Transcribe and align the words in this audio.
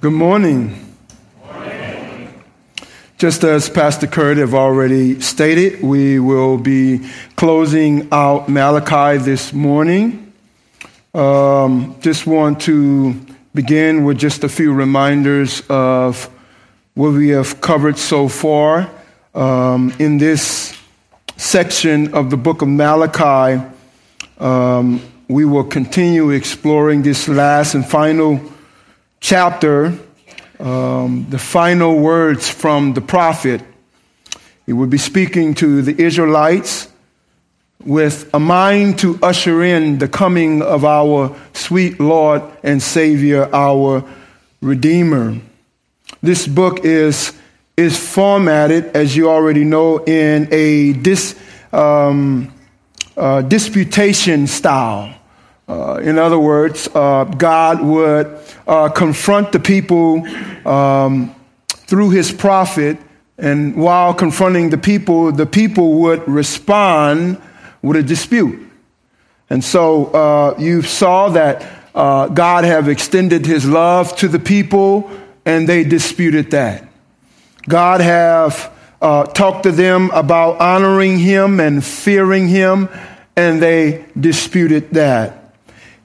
Good 0.00 0.14
morning. 0.14 0.96
Just 3.18 3.44
as 3.44 3.68
Pastor 3.68 4.06
Kurt 4.06 4.38
have 4.38 4.54
already 4.54 5.20
stated, 5.20 5.82
we 5.82 6.18
will 6.18 6.56
be 6.56 7.06
closing 7.36 8.08
out 8.10 8.48
Malachi 8.48 9.18
this 9.22 9.52
morning. 9.52 10.32
Um, 11.12 11.96
just 12.00 12.26
want 12.26 12.62
to 12.62 13.12
begin 13.54 14.04
with 14.04 14.16
just 14.16 14.42
a 14.42 14.48
few 14.48 14.72
reminders 14.72 15.62
of 15.68 16.30
what 16.94 17.12
we 17.12 17.28
have 17.28 17.60
covered 17.60 17.98
so 17.98 18.26
far 18.26 18.90
um, 19.34 19.92
in 19.98 20.16
this 20.16 20.74
section 21.36 22.14
of 22.14 22.30
the 22.30 22.38
book 22.38 22.62
of 22.62 22.68
Malachi. 22.68 23.62
Um, 24.38 25.02
we 25.28 25.44
will 25.44 25.64
continue 25.64 26.30
exploring 26.30 27.02
this 27.02 27.28
last 27.28 27.74
and 27.74 27.86
final 27.86 28.40
chapter, 29.20 29.98
um, 30.58 31.26
the 31.28 31.38
final 31.38 31.98
words 31.98 32.48
from 32.48 32.94
the 32.94 33.00
prophet. 33.00 33.60
He 34.66 34.72
would 34.72 34.90
be 34.90 34.98
speaking 34.98 35.54
to 35.54 35.82
the 35.82 36.02
Israelites 36.02 36.88
with 37.84 38.28
a 38.34 38.40
mind 38.40 38.98
to 38.98 39.18
usher 39.22 39.62
in 39.62 39.98
the 39.98 40.08
coming 40.08 40.62
of 40.62 40.84
our 40.84 41.34
sweet 41.52 41.98
Lord 42.00 42.42
and 42.62 42.82
Savior, 42.82 43.48
our 43.54 44.04
Redeemer. 44.60 45.38
This 46.22 46.46
book 46.46 46.84
is, 46.84 47.32
is 47.76 47.96
formatted, 47.96 48.96
as 48.96 49.16
you 49.16 49.30
already 49.30 49.64
know, 49.64 50.04
in 50.04 50.48
a 50.52 50.92
dis, 50.92 51.38
um, 51.72 52.52
uh, 53.16 53.42
disputation 53.42 54.46
style. 54.46 55.14
Uh, 55.70 56.00
in 56.02 56.18
other 56.18 56.38
words, 56.38 56.88
uh, 56.96 57.22
God 57.22 57.80
would 57.80 58.26
uh, 58.66 58.88
confront 58.88 59.52
the 59.52 59.60
people 59.60 60.26
um, 60.66 61.32
through 61.68 62.10
his 62.10 62.32
prophet, 62.32 62.98
and 63.38 63.76
while 63.76 64.12
confronting 64.12 64.70
the 64.70 64.78
people, 64.78 65.30
the 65.30 65.46
people 65.46 66.00
would 66.00 66.26
respond 66.26 67.40
with 67.82 67.96
a 67.98 68.02
dispute. 68.02 68.68
And 69.48 69.62
so 69.62 70.06
uh, 70.06 70.56
you 70.58 70.82
saw 70.82 71.28
that 71.28 71.64
uh, 71.94 72.26
God 72.26 72.64
have 72.64 72.88
extended 72.88 73.46
his 73.46 73.64
love 73.64 74.16
to 74.16 74.26
the 74.26 74.40
people, 74.40 75.08
and 75.44 75.68
they 75.68 75.84
disputed 75.84 76.50
that. 76.50 76.88
God 77.68 78.00
have 78.00 78.72
uh, 79.00 79.22
talked 79.26 79.62
to 79.62 79.70
them 79.70 80.10
about 80.10 80.60
honoring 80.60 81.20
him 81.20 81.60
and 81.60 81.84
fearing 81.84 82.48
him, 82.48 82.88
and 83.36 83.62
they 83.62 84.04
disputed 84.18 84.90
that. 84.94 85.39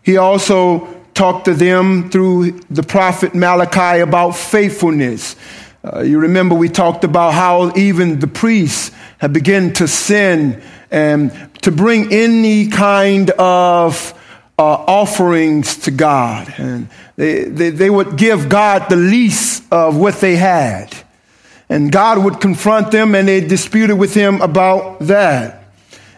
He 0.06 0.18
also 0.18 0.88
talked 1.16 1.46
to 1.46 1.56
them 1.56 2.12
through 2.12 2.60
the 2.70 2.84
prophet 2.84 3.34
Malachi 3.34 4.02
about 4.02 4.32
faithfulness. 4.32 5.36
Uh, 5.84 6.02
you 6.02 6.20
remember 6.20 6.54
we 6.54 6.70
talked 6.70 7.04
about 7.04 7.34
how 7.34 7.76
even 7.76 8.20
the 8.20 8.28
priests 8.28 8.92
had 9.18 9.34
begun 9.34 9.74
to 9.74 9.88
sin 9.88 10.62
and 10.92 11.32
to 11.64 11.72
bring 11.72 12.14
any 12.14 12.68
kind 12.68 13.32
of 13.32 14.14
uh, 14.60 14.62
offerings 14.62 15.78
to 15.78 15.92
God. 15.92 16.54
And 16.58 16.88
they, 17.16 17.46
they, 17.46 17.72
they 17.72 17.90
would 17.90 18.16
give 18.16 18.48
God 18.48 18.90
the 18.90 18.96
least 18.96 19.64
of 19.72 19.98
what 19.98 20.16
they 20.22 20.36
had. 20.36 20.96
And 21.68 21.92
God 21.92 22.24
would 22.24 22.40
confront 22.40 22.92
them 22.92 23.16
and 23.16 23.28
they 23.28 23.42
disputed 23.42 23.98
with 23.98 24.14
him 24.14 24.40
about 24.42 25.00
that. 25.00 25.65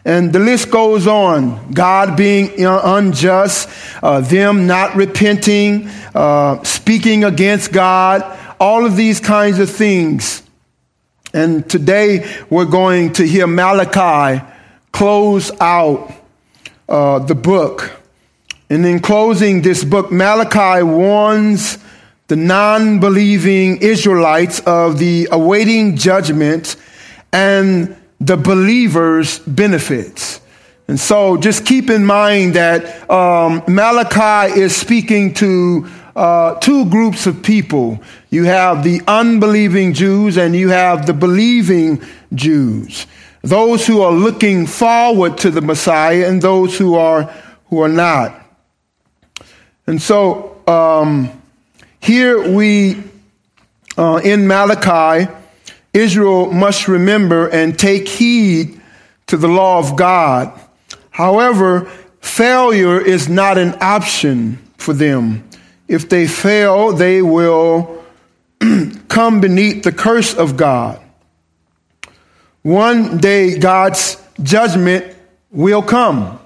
And 0.08 0.32
the 0.32 0.40
list 0.40 0.72
goes 0.72 1.06
on. 1.06 1.74
God 1.74 2.16
being 2.16 2.66
unjust, 2.66 3.68
uh, 4.02 4.22
them 4.22 4.66
not 4.66 4.96
repenting, 4.96 5.90
uh, 6.16 6.64
speaking 6.64 7.26
against 7.26 7.74
God, 7.74 8.24
all 8.58 8.86
of 8.86 8.96
these 8.96 9.20
kinds 9.20 9.60
of 9.60 9.70
things. 9.70 10.44
And 11.34 11.70
today 11.70 12.26
we're 12.50 12.64
going 12.64 13.12
to 13.14 13.28
hear 13.28 13.48
Malachi 13.48 14.46
close 14.94 15.52
out 15.60 16.14
uh, 16.88 17.20
the 17.20 17.36
book. 17.36 17.92
And 18.70 18.86
in 18.86 19.02
closing 19.02 19.62
this 19.62 19.84
book, 19.84 20.10
Malachi 20.10 20.84
warns 20.84 21.80
the 22.28 22.38
non 22.38 23.02
believing 23.02 23.82
Israelites 23.82 24.62
of 24.62 25.00
the 25.00 25.28
awaiting 25.34 25.98
judgment 25.98 26.78
and 27.34 27.94
the 28.20 28.38
believer's 28.38 29.40
benefits. 29.40 30.42
And 30.88 31.00
so 31.00 31.38
just 31.38 31.66
keep 31.66 31.90
in 31.90 32.06
mind 32.06 32.54
that 32.54 33.10
um, 33.10 33.62
Malachi 33.68 34.60
is 34.60 34.76
speaking 34.76 35.34
to 35.36 35.88
uh, 36.16 36.56
two 36.56 36.90
groups 36.90 37.28
of 37.28 37.44
people. 37.44 38.02
You 38.30 38.46
have 38.46 38.84
the 38.84 39.02
unbelieving 39.08 39.94
Jews 39.94 40.38
and 40.38 40.56
you 40.56 40.70
have 40.70 41.06
the 41.06 41.14
believing 41.14 42.02
Jews. 42.34 43.06
Those 43.42 43.86
who 43.86 44.02
are 44.02 44.12
looking 44.12 44.66
forward 44.66 45.38
to 45.40 45.52
the 45.52 45.62
Messiah 45.62 46.28
and 46.28 46.42
those 46.42 46.78
who 46.78 46.96
are, 46.96 47.24
who 47.70 47.82
are 47.82 47.90
not. 47.90 48.42
And 49.86 50.02
so 50.02 50.60
um, 50.68 51.42
here 52.00 52.52
we, 52.52 53.04
uh, 53.98 54.22
in 54.24 54.48
Malachi, 54.48 55.32
Israel 55.94 56.52
must 56.52 56.88
remember 56.88 57.48
and 57.48 57.78
take 57.78 58.08
heed 58.08 58.80
to 59.28 59.38
the 59.38 59.48
law 59.48 59.80
of 59.80 59.96
God. 59.96 60.60
However, 61.10 61.86
failure 62.22 63.00
is 63.00 63.28
not 63.28 63.58
an 63.58 63.76
option 63.82 64.58
for 64.78 64.94
them. 64.94 65.48
If 65.88 66.10
they 66.10 66.28
fail, 66.28 66.94
they 66.94 67.22
will 67.22 68.04
come 69.08 69.42
beneath 69.42 69.84
the 69.84 69.92
curse 69.92 70.34
of 70.34 70.58
God. 70.58 71.02
One 72.62 73.18
day, 73.18 73.58
God's 73.58 74.22
judgment 74.44 75.16
will 75.52 75.82
come. 75.82 76.40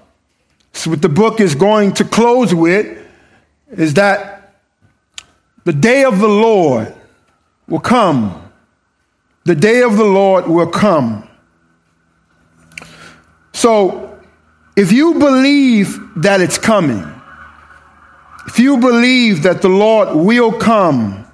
So, 0.74 0.92
what 0.92 1.02
the 1.02 1.10
book 1.10 1.40
is 1.40 1.56
going 1.56 1.94
to 1.94 2.06
close 2.06 2.54
with 2.54 2.98
is 3.72 3.96
that 3.96 4.54
the 5.64 5.74
day 5.74 6.04
of 6.04 6.20
the 6.20 6.28
Lord 6.28 6.94
will 7.68 7.80
come 7.80 8.41
the 9.44 9.56
day 9.56 9.82
of 9.82 9.98
the 9.98 10.06
Lord 10.06 10.48
will 10.48 10.70
come. 10.70 11.28
So, 13.54 14.20
if 14.76 14.92
you 14.92 15.16
believe 15.16 16.00
that 16.18 16.42
it's 16.42 16.58
coming, 16.58 17.06
if 18.48 18.60
you 18.60 18.78
believe 18.78 19.44
that 19.44 19.62
the 19.62 19.70
Lord 19.70 20.16
will 20.16 20.52
come, 20.52 21.26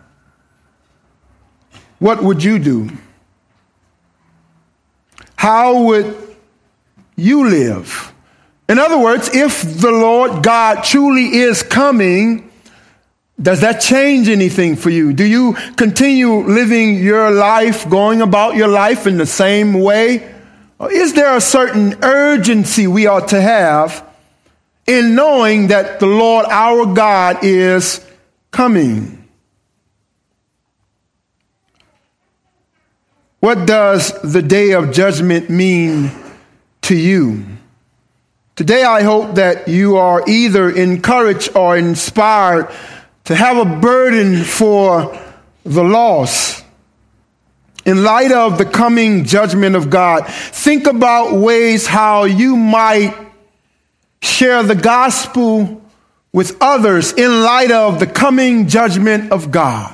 what 2.00 2.23
would 2.23 2.44
you 2.44 2.59
do? 2.59 2.90
How 5.35 5.84
would 5.84 6.16
you 7.16 7.50
live? 7.50 8.13
In 8.69 8.79
other 8.79 8.97
words, 9.00 9.29
if 9.34 9.79
the 9.79 9.91
Lord 9.91 10.44
God 10.44 10.84
truly 10.84 11.38
is 11.38 11.63
coming, 11.63 12.47
does 13.40 13.62
that 13.62 13.81
change 13.81 14.30
anything 14.30 14.75
for 14.75 14.90
you? 14.90 15.14
Do 15.14 15.24
you 15.24 15.53
continue 15.75 16.44
living 16.44 16.96
your 16.96 17.30
life, 17.30 17.88
going 17.88 18.22
about 18.22 18.56
your 18.56 18.68
life 18.68 19.06
in 19.06 19.18
the 19.18 19.28
same 19.28 19.74
way? 19.74 20.34
Or 20.80 20.92
is 20.92 21.14
there 21.14 21.36
a 21.36 21.42
certain 21.42 22.03
urgency 22.03 22.88
we 22.88 23.06
ought 23.06 23.30
to 23.30 23.42
have 23.42 24.03
in 24.88 25.14
knowing 25.14 25.68
that 25.68 26.00
the 26.00 26.08
Lord 26.08 26.47
our 26.47 26.92
God 26.94 27.44
is 27.44 28.03
coming? 28.50 29.28
What 33.40 33.68
does 33.68 34.20
the 34.22 34.42
day 34.42 34.72
of 34.72 34.92
judgment 34.92 35.47
mean 35.47 36.12
to 36.81 36.96
you? 36.96 37.46
Today, 38.56 38.84
I 38.84 39.03
hope 39.03 39.36
that 39.36 39.68
you 39.68 39.97
are 39.97 40.24
either 40.28 40.72
encouraged 40.72 41.56
or 41.56 41.78
inspired 41.78 42.72
to 43.28 43.36
have 43.36 43.58
a 43.58 43.66
burden 43.66 44.42
for 44.44 45.20
the 45.66 45.84
lost. 45.84 46.64
In 47.85 48.03
light 48.03 48.32
of 48.32 48.58
the 48.58 48.66
coming 48.66 49.26
judgment 49.26 49.76
of 49.76 49.90
God, 49.90 50.26
think 50.28 50.88
about 50.88 51.34
ways 51.34 51.85
how 51.85 52.24
you 52.24 52.56
might 52.56 53.14
share 54.22 54.64
the 54.64 54.76
gospel 54.76 55.82
with 56.32 56.56
others 56.62 57.12
in 57.12 57.44
light 57.44 57.72
of 57.72 58.00
the 58.00 58.08
coming 58.08 58.70
judgment 58.70 59.34
of 59.34 59.52
God. 59.52 59.94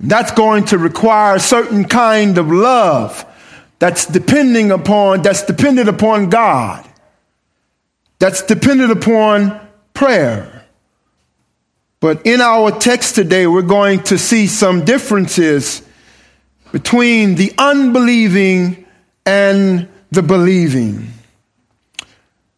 That's 0.00 0.32
going 0.32 0.64
to 0.66 0.78
require 0.78 1.36
a 1.36 1.40
certain 1.40 1.84
kind 1.84 2.36
of 2.36 2.50
love 2.50 3.24
that's 3.78 4.06
depending 4.06 4.72
upon, 4.72 5.22
that's 5.22 5.44
dependent 5.44 5.88
upon 5.88 6.30
God. 6.30 6.84
That's 8.18 8.42
dependent 8.42 8.90
upon 8.90 9.60
prayer. 9.94 10.57
But 12.00 12.26
in 12.26 12.40
our 12.40 12.70
text 12.70 13.16
today, 13.16 13.46
we're 13.46 13.62
going 13.62 14.02
to 14.04 14.18
see 14.18 14.46
some 14.46 14.84
differences 14.84 15.82
between 16.70 17.34
the 17.34 17.52
unbelieving 17.58 18.86
and 19.26 19.88
the 20.10 20.22
believing. 20.22 21.08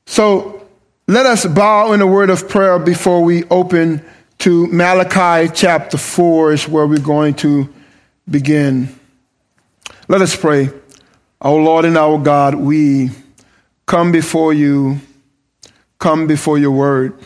So 0.07 0.69
let 1.07 1.27
us 1.27 1.47
bow 1.47 1.93
in 1.93 2.01
a 2.01 2.07
word 2.07 2.31
of 2.31 2.49
prayer 2.49 2.79
before 2.79 3.23
we 3.23 3.45
open 3.45 4.05
to 4.39 4.67
Malachi 4.69 5.53
chapter 5.55 5.97
4 5.97 6.53
is 6.53 6.69
where 6.69 6.87
we're 6.87 6.99
going 6.99 7.35
to 7.35 7.73
begin. 8.29 8.89
Let 10.09 10.21
us 10.23 10.37
pray. 10.37 10.71
Our 11.41 11.61
Lord 11.61 11.85
and 11.85 11.97
our 11.97 12.19
God, 12.19 12.55
we 12.55 13.11
come 13.87 14.13
before 14.13 14.53
you, 14.53 15.01
come 15.99 16.27
before 16.27 16.59
your 16.59 16.73
word, 16.73 17.19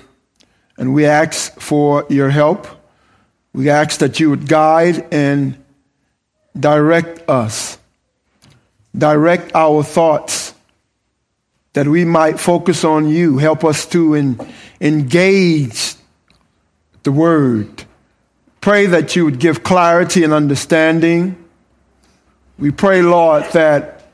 and 0.77 0.95
we 0.95 1.07
ask 1.07 1.59
for 1.61 2.07
your 2.09 2.31
help. 2.31 2.67
We 3.53 3.71
ask 3.71 4.01
that 4.01 4.19
you 4.19 4.31
would 4.31 4.49
guide 4.49 5.07
and 5.13 5.57
direct 6.59 7.29
us, 7.29 7.79
direct 8.97 9.55
our 9.55 9.83
thoughts, 9.83 10.55
that 11.75 11.87
we 11.87 12.05
might 12.05 12.39
focus 12.39 12.85
on 12.85 13.09
you. 13.09 13.39
Help 13.39 13.65
us 13.65 13.87
to 13.87 14.37
engage 14.81 15.95
the 17.03 17.13
word. 17.13 17.85
Pray 18.61 18.87
that 18.87 19.15
you 19.15 19.25
would 19.25 19.39
give 19.39 19.63
clarity 19.63 20.25
and 20.25 20.33
understanding. 20.33 21.37
We 22.59 22.71
pray, 22.71 23.03
Lord, 23.03 23.45
that 23.53 24.07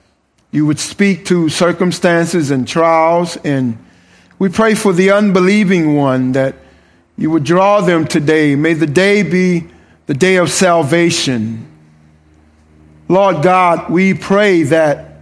you 0.51 0.67
would 0.67 0.79
speak 0.79 1.27
to 1.27 1.49
circumstances 1.49 2.51
and 2.51 2.67
trials. 2.67 3.37
And 3.39 3.79
we 4.41 4.49
pray 4.49 4.75
for 4.75 4.95
the 4.95 5.11
unbelieving 5.11 5.95
one 5.95 6.33
that 6.33 6.57
you 7.19 7.31
would 7.31 7.45
draw 7.45 7.83
them 7.83 8.07
today. 8.07 8.57
May 8.57 8.73
the 8.73 8.87
day 8.87 9.23
be 9.23 9.67
the 10.07 10.15
day 10.15 10.37
of 10.37 10.51
salvation. 10.51 11.71
Lord 13.07 13.43
God, 13.43 13.91
we 13.91 14.15
pray 14.15 14.63
that 14.63 15.21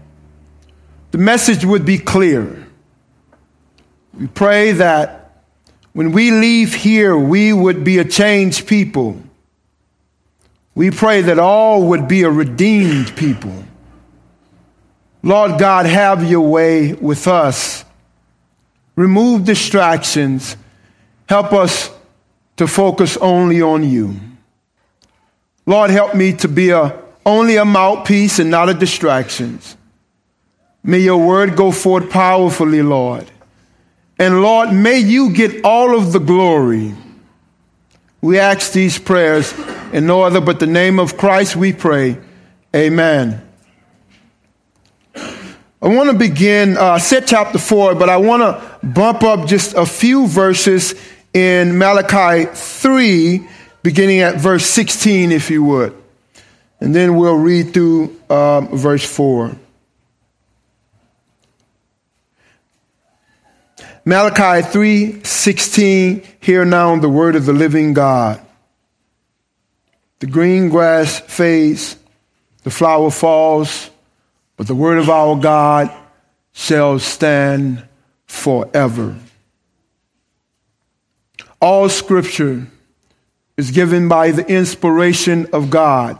the 1.11 1.19
message 1.19 1.65
would 1.65 1.85
be 1.85 1.99
clear. 1.99 2.65
We 4.15 4.29
pray 4.29 4.71
that 4.73 5.43
when 5.95 6.13
we 6.13 6.31
leave 6.31 6.73
here, 6.73 7.19
we 7.19 7.53
would 7.53 7.83
be 7.83 7.99
a 7.99 8.05
changed 8.05 8.69
people. 8.69 9.21
We 10.77 10.93
pray 10.93 11.23
that 11.23 11.41
all 11.41 11.89
would 11.89 12.07
be 12.07 12.23
a 12.23 12.31
redeemed 12.31 13.17
people. 13.17 13.65
Lord 15.25 15.59
God, 15.59 15.87
have 15.87 16.31
your 16.31 16.49
way 16.49 16.93
with 16.93 17.27
us. 17.27 17.85
Remove 18.99 19.45
distractions. 19.45 20.57
Help 21.29 21.53
us 21.53 21.89
to 22.57 22.67
focus 22.67 23.17
only 23.19 23.63
on 23.63 23.89
you. 23.89 24.17
Lord, 25.67 25.91
help 25.91 26.17
me 26.17 26.33
to 26.33 26.49
be 26.49 26.71
a, 26.71 27.01
only 27.25 27.55
a 27.59 27.65
mouthpiece 27.65 28.41
and 28.41 28.51
not 28.51 28.69
a 28.69 28.75
distraction. 28.75 29.61
May 30.83 30.99
your 30.99 31.25
word 31.25 31.55
go 31.55 31.71
forth 31.71 32.11
powerfully, 32.11 32.83
Lord. 32.83 33.31
And 34.19 34.43
Lord, 34.43 34.73
may 34.73 34.99
you 34.99 35.33
get 35.33 35.65
all 35.65 35.97
of 35.97 36.13
the 36.13 36.19
glory. 36.19 36.93
We 38.21 38.41
ask 38.41 38.73
these 38.73 38.99
prayers 38.99 39.55
in 39.93 40.09
no 40.09 40.23
other 40.23 40.41
but 40.41 40.59
the 40.59 40.67
name 40.67 40.99
of 40.99 41.17
Christ 41.17 41.55
we 41.55 41.73
pray. 41.73 42.19
Amen. 42.75 43.49
I 45.81 45.87
want 45.87 46.11
to 46.11 46.17
begin, 46.17 46.77
uh, 46.77 46.99
set 46.99 47.29
chapter 47.29 47.57
4, 47.59 47.95
but 47.95 48.09
I 48.09 48.17
want 48.17 48.43
to 48.43 48.78
bump 48.83 49.23
up 49.23 49.47
just 49.47 49.75
a 49.75 49.87
few 49.87 50.27
verses 50.27 50.95
in 51.35 51.79
Malachi 51.79 52.47
3, 52.53 53.47
beginning 53.83 54.21
at 54.21 54.37
verse 54.37 54.67
16, 54.67 55.33
if 55.33 55.51
you 55.51 55.63
would. 55.65 55.95
And 56.81 56.95
then 56.95 57.17
we'll 57.17 57.37
read 57.37 57.75
through 57.75 58.17
um, 58.31 58.69
verse 58.77 59.05
4. 59.05 59.57
Malachi 64.05 64.67
3:16 64.67 66.25
Hear 66.41 66.65
now 66.65 66.97
the 66.97 67.11
word 67.11 67.37
of 67.37 67.45
the 67.45 67.53
living 67.53 67.93
God. 67.93 68.41
The 70.21 70.27
green 70.27 70.71
grass 70.71 71.21
fades, 71.21 71.97
the 72.63 72.71
flower 72.71 73.11
falls, 73.11 73.91
but 74.57 74.67
the 74.67 74.75
word 74.75 74.99
of 74.99 75.11
our 75.11 75.37
God 75.37 75.93
shall 76.53 76.99
stand 76.99 77.88
forever. 78.29 79.17
All 81.61 81.89
scripture 81.89 82.69
is 83.57 83.73
given 83.73 84.09
by 84.09 84.31
the 84.31 84.47
inspiration 84.47 85.49
of 85.53 85.71
God. 85.71 86.19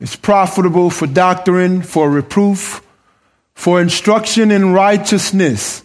It's 0.00 0.16
profitable 0.16 0.88
for 0.88 1.06
doctrine, 1.06 1.82
for 1.82 2.10
reproof, 2.10 2.80
for 3.54 3.82
instruction 3.82 4.50
in 4.50 4.72
righteousness. 4.72 5.84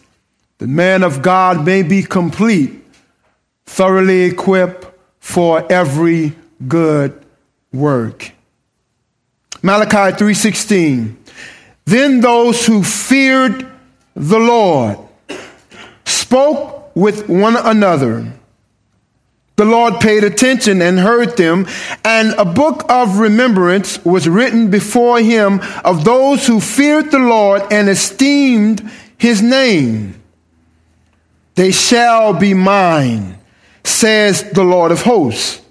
The 0.59 0.67
man 0.67 1.03
of 1.03 1.21
God 1.21 1.65
may 1.65 1.83
be 1.83 2.01
complete, 2.01 2.81
thoroughly 3.65 4.21
equipped 4.21 4.87
for 5.19 5.69
every 5.69 6.33
good 6.65 7.21
work. 7.73 8.31
Malachi 9.61 10.15
3:16 10.15 11.17
then 11.85 12.19
those 12.19 12.65
who 12.65 12.83
feared 12.83 13.67
the 14.15 14.39
Lord 14.39 14.97
spoke 16.25 16.95
with 16.95 17.29
one 17.29 17.55
another. 17.55 18.33
The 19.57 19.65
Lord 19.65 19.99
paid 19.99 20.23
attention 20.23 20.81
and 20.81 20.97
heard 20.97 21.37
them, 21.37 21.67
and 22.03 22.33
a 22.33 22.43
book 22.45 22.83
of 22.89 23.19
remembrance 23.19 24.03
was 24.03 24.27
written 24.27 24.71
before 24.71 25.19
him 25.19 25.61
of 25.83 26.03
those 26.03 26.47
who 26.47 26.59
feared 26.59 27.11
the 27.11 27.19
Lord 27.19 27.61
and 27.71 27.87
esteemed 27.87 28.89
his 29.19 29.43
name. 29.43 30.19
They 31.53 31.71
shall 31.71 32.33
be 32.33 32.55
mine, 32.55 33.37
says 33.83 34.49
the 34.51 34.63
Lord 34.63 34.91
of 34.91 35.03
hosts. 35.03 35.61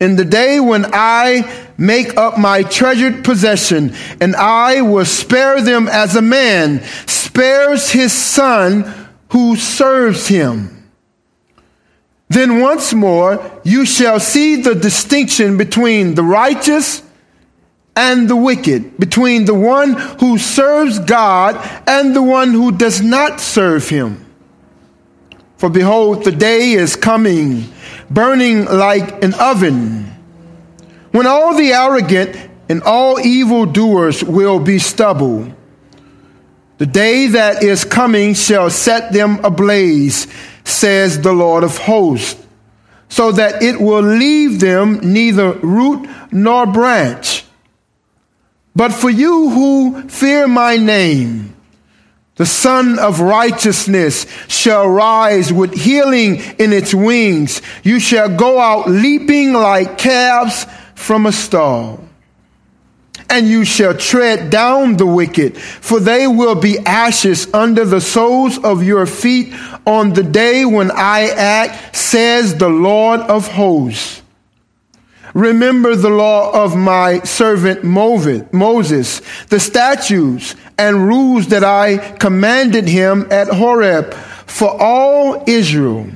In 0.00 0.16
the 0.16 0.24
day 0.26 0.58
when 0.58 0.84
I 0.92 1.70
make 1.78 2.16
up 2.16 2.38
my 2.38 2.64
treasured 2.64 3.24
possession, 3.24 3.94
and 4.20 4.34
I 4.34 4.80
will 4.82 5.06
spare 5.06 5.62
them 5.62 5.86
as 5.86 6.16
a 6.16 6.22
man 6.22 6.82
spares 7.06 7.92
his 7.92 8.12
son 8.12 9.05
who 9.30 9.56
serves 9.56 10.26
him. 10.28 10.90
Then 12.28 12.60
once 12.60 12.92
more 12.92 13.60
you 13.64 13.86
shall 13.86 14.20
see 14.20 14.56
the 14.56 14.74
distinction 14.74 15.56
between 15.56 16.14
the 16.14 16.22
righteous 16.22 17.02
and 17.94 18.28
the 18.28 18.36
wicked, 18.36 18.98
between 18.98 19.44
the 19.46 19.54
one 19.54 19.94
who 20.20 20.38
serves 20.38 20.98
God 20.98 21.56
and 21.86 22.14
the 22.14 22.22
one 22.22 22.50
who 22.50 22.72
does 22.72 23.00
not 23.00 23.40
serve 23.40 23.88
him. 23.88 24.24
For 25.56 25.70
behold, 25.70 26.24
the 26.24 26.32
day 26.32 26.72
is 26.72 26.96
coming 26.96 27.72
burning 28.10 28.66
like 28.66 29.22
an 29.24 29.34
oven, 29.34 30.04
when 31.12 31.26
all 31.26 31.56
the 31.56 31.72
arrogant 31.72 32.36
and 32.68 32.82
all 32.82 33.18
evildoers 33.18 34.22
will 34.22 34.58
be 34.58 34.78
stubble. 34.78 35.52
The 36.78 36.86
day 36.86 37.28
that 37.28 37.62
is 37.62 37.84
coming 37.84 38.34
shall 38.34 38.70
set 38.70 39.12
them 39.12 39.42
ablaze, 39.44 40.26
says 40.64 41.20
the 41.20 41.32
Lord 41.32 41.64
of 41.64 41.78
hosts, 41.78 42.44
so 43.08 43.32
that 43.32 43.62
it 43.62 43.80
will 43.80 44.02
leave 44.02 44.60
them 44.60 45.00
neither 45.12 45.52
root 45.52 46.08
nor 46.30 46.66
branch. 46.66 47.44
But 48.74 48.92
for 48.92 49.08
you 49.08 49.48
who 49.48 50.08
fear 50.08 50.46
my 50.46 50.76
name, 50.76 51.56
the 52.34 52.44
Sun 52.44 52.98
of 52.98 53.20
Righteousness 53.20 54.26
shall 54.48 54.86
rise 54.86 55.50
with 55.50 55.72
healing 55.72 56.42
in 56.58 56.74
its 56.74 56.92
wings. 56.92 57.62
You 57.82 57.98
shall 57.98 58.28
go 58.36 58.60
out 58.60 58.90
leaping 58.90 59.54
like 59.54 59.96
calves 59.96 60.66
from 60.94 61.24
a 61.24 61.32
stall. 61.32 62.05
And 63.28 63.48
you 63.48 63.64
shall 63.64 63.94
tread 63.94 64.50
down 64.50 64.96
the 64.96 65.06
wicked, 65.06 65.56
for 65.58 66.00
they 66.00 66.26
will 66.26 66.54
be 66.54 66.78
ashes 66.78 67.52
under 67.52 67.84
the 67.84 68.00
soles 68.00 68.58
of 68.58 68.82
your 68.82 69.06
feet 69.06 69.52
on 69.86 70.12
the 70.12 70.22
day 70.22 70.64
when 70.64 70.90
I 70.90 71.28
act, 71.28 71.96
says 71.96 72.56
the 72.56 72.68
Lord 72.68 73.20
of 73.20 73.48
hosts. 73.48 74.22
Remember 75.34 75.94
the 75.96 76.08
law 76.08 76.64
of 76.64 76.76
my 76.76 77.20
servant 77.20 77.84
Moses, 77.84 79.20
the 79.48 79.60
statutes 79.60 80.54
and 80.78 81.06
rules 81.06 81.48
that 81.48 81.62
I 81.62 81.98
commanded 81.98 82.88
him 82.88 83.26
at 83.30 83.48
Horeb 83.48 84.14
for 84.46 84.80
all 84.80 85.44
Israel. 85.46 86.06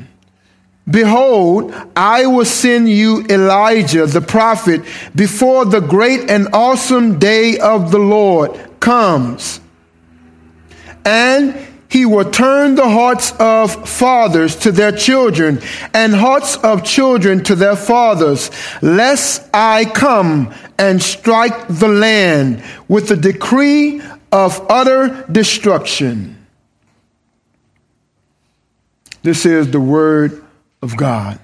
Behold, 0.90 1.73
I 1.94 2.26
will 2.26 2.44
send 2.44 2.88
you 2.88 3.25
Elijah 3.28 4.06
the 4.06 4.20
prophet 4.20 4.82
before 5.14 5.64
the 5.64 5.80
great 5.80 6.30
and 6.30 6.49
awesome 6.52 7.18
day 7.18 7.59
of 7.59 7.90
the 7.90 7.99
Lord 7.99 8.59
comes. 8.80 9.61
And 11.04 11.54
he 11.88 12.06
will 12.06 12.30
turn 12.30 12.76
the 12.76 12.88
hearts 12.88 13.32
of 13.38 13.88
fathers 13.88 14.56
to 14.56 14.73
their 14.73 14.92
children 14.92 15.61
and 15.92 16.14
hearts 16.14 16.56
of 16.56 16.85
children 16.85 17.42
to 17.44 17.54
their 17.54 17.76
fathers, 17.76 18.50
lest 18.80 19.49
I 19.52 19.85
come 19.85 20.54
and 20.78 21.02
strike 21.02 21.68
the 21.68 21.88
land 21.88 22.62
with 22.88 23.09
the 23.09 23.16
decree 23.16 24.00
of 24.30 24.64
utter 24.70 25.26
destruction. 25.30 26.37
This 29.23 29.44
is 29.44 29.70
the 29.70 29.80
word 29.80 30.44
of 30.83 30.97
God. 30.97 31.39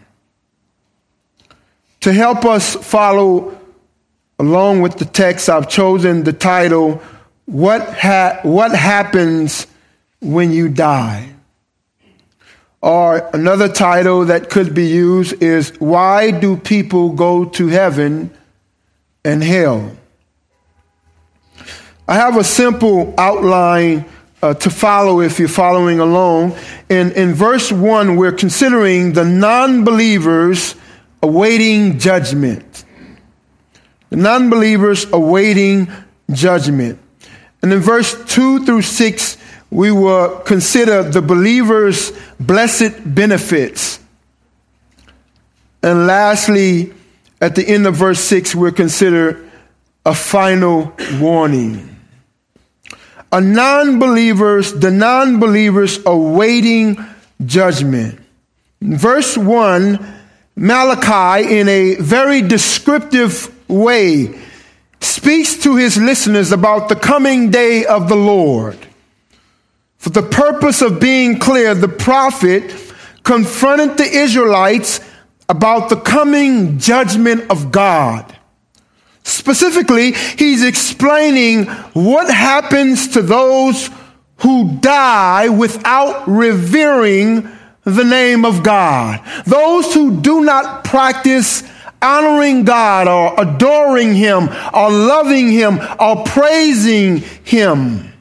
To 2.00 2.12
help 2.12 2.44
us 2.44 2.74
follow 2.76 3.58
along 4.38 4.80
with 4.80 4.96
the 4.96 5.04
text, 5.04 5.48
I've 5.48 5.68
chosen 5.68 6.24
the 6.24 6.32
title, 6.32 7.02
What, 7.46 7.88
ha- 7.88 8.40
what 8.42 8.72
Happens 8.72 9.66
When 10.20 10.52
You 10.52 10.68
Die? 10.68 11.32
Or 12.82 13.28
another 13.32 13.68
title 13.68 14.26
that 14.26 14.50
could 14.50 14.74
be 14.74 14.86
used 14.86 15.42
is 15.42 15.70
Why 15.80 16.30
Do 16.30 16.56
People 16.56 17.10
Go 17.10 17.44
to 17.44 17.66
Heaven 17.68 18.30
and 19.24 19.42
Hell? 19.42 19.96
I 22.06 22.14
have 22.14 22.36
a 22.36 22.44
simple 22.44 23.14
outline 23.18 24.04
uh, 24.42 24.54
to 24.54 24.70
follow 24.70 25.20
if 25.20 25.38
you're 25.38 25.48
following 25.48 26.00
along. 26.00 26.56
In, 26.88 27.12
in 27.12 27.34
verse 27.34 27.72
1, 27.72 28.16
we're 28.16 28.32
considering 28.32 29.12
the 29.12 29.24
non 29.24 29.84
believers 29.84 30.74
awaiting 31.22 31.98
judgment. 31.98 32.84
The 34.10 34.16
non 34.16 34.50
believers 34.50 35.06
awaiting 35.12 35.88
judgment. 36.32 36.98
And 37.62 37.72
in 37.72 37.80
verse 37.80 38.14
2 38.34 38.64
through 38.64 38.82
6, 38.82 39.36
we 39.70 39.90
will 39.90 40.38
consider 40.40 41.02
the 41.02 41.22
believer's 41.22 42.12
blessed 42.38 43.14
benefits. 43.14 43.98
And 45.82 46.06
lastly, 46.06 46.92
at 47.40 47.54
the 47.54 47.66
end 47.66 47.86
of 47.86 47.94
verse 47.96 48.20
6, 48.20 48.54
we'll 48.54 48.72
consider 48.72 49.44
a 50.04 50.14
final 50.14 50.92
warning. 51.18 51.95
A 53.32 53.40
non-believers, 53.40 54.72
the 54.72 54.90
non-believers 54.90 56.00
awaiting 56.06 56.98
judgment. 57.44 58.20
verse 58.80 59.36
1, 59.36 60.14
Malachi, 60.54 61.58
in 61.58 61.68
a 61.68 61.96
very 61.96 62.40
descriptive 62.40 63.52
way, 63.68 64.40
speaks 65.00 65.56
to 65.58 65.76
his 65.76 65.98
listeners 65.98 66.52
about 66.52 66.88
the 66.88 66.96
coming 66.96 67.50
day 67.50 67.84
of 67.84 68.08
the 68.08 68.16
Lord. 68.16 68.78
For 69.98 70.10
the 70.10 70.22
purpose 70.22 70.82
of 70.82 71.00
being 71.00 71.38
clear, 71.38 71.74
the 71.74 71.88
prophet 71.88 72.74
confronted 73.24 73.98
the 73.98 74.08
Israelites 74.08 75.00
about 75.48 75.88
the 75.88 75.96
coming 75.96 76.78
judgment 76.78 77.50
of 77.50 77.72
God. 77.72 78.35
Specifically, 79.26 80.12
he's 80.12 80.62
explaining 80.62 81.64
what 81.94 82.32
happens 82.32 83.08
to 83.08 83.22
those 83.22 83.90
who 84.36 84.78
die 84.78 85.48
without 85.48 86.28
revering 86.28 87.48
the 87.82 88.04
name 88.04 88.44
of 88.44 88.62
God. 88.62 89.20
Those 89.44 89.92
who 89.92 90.20
do 90.20 90.44
not 90.44 90.84
practice 90.84 91.64
honoring 92.00 92.62
God 92.62 93.08
or 93.08 93.34
adoring 93.36 94.14
Him 94.14 94.48
or 94.72 94.92
loving 94.92 95.50
Him 95.50 95.80
or 95.98 96.22
praising 96.22 97.16
Him. 97.42 98.12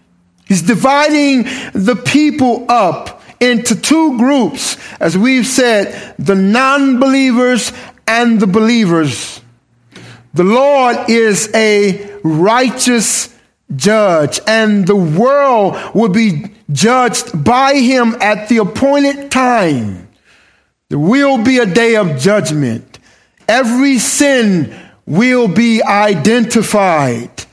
He's 0.48 0.64
dividing 0.64 1.44
the 1.74 2.02
people 2.04 2.66
up 2.68 3.22
into 3.40 3.80
two 3.80 4.18
groups, 4.18 4.76
as 5.00 5.16
we've 5.16 5.46
said, 5.46 6.16
the 6.18 6.34
non 6.34 7.00
believers 7.00 7.72
and 8.08 8.40
the 8.40 8.48
believers. 8.48 9.40
The 10.36 10.44
Lord 10.44 11.10
is 11.10 11.50
a 11.56 12.20
righteous 12.22 13.34
judge, 13.74 14.42
and 14.46 14.86
the 14.86 14.96
world 14.96 15.78
will 15.96 16.10
be 16.10 16.52
judged 16.70 17.42
by 17.42 17.76
him 17.76 18.18
at 18.20 18.50
the 18.50 18.58
appointed 18.58 19.32
time. 19.32 20.10
There 20.90 21.00
will 21.00 21.42
be 21.42 21.60
a 21.60 21.66
day 21.66 21.96
of 21.96 22.20
judgment. 22.20 23.00
Every 23.48 23.98
sin 23.98 24.76
will 25.06 25.48
be 25.48 25.82
identified. 25.82 27.46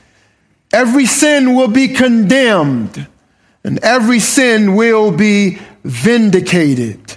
Every 0.73 1.05
sin 1.05 1.55
will 1.55 1.69
be 1.69 1.87
condemned, 1.87 3.07
and 3.63 3.79
every 3.79 4.19
sin 4.19 4.75
will 4.75 5.09
be 5.11 5.57
vindicated. 5.85 7.15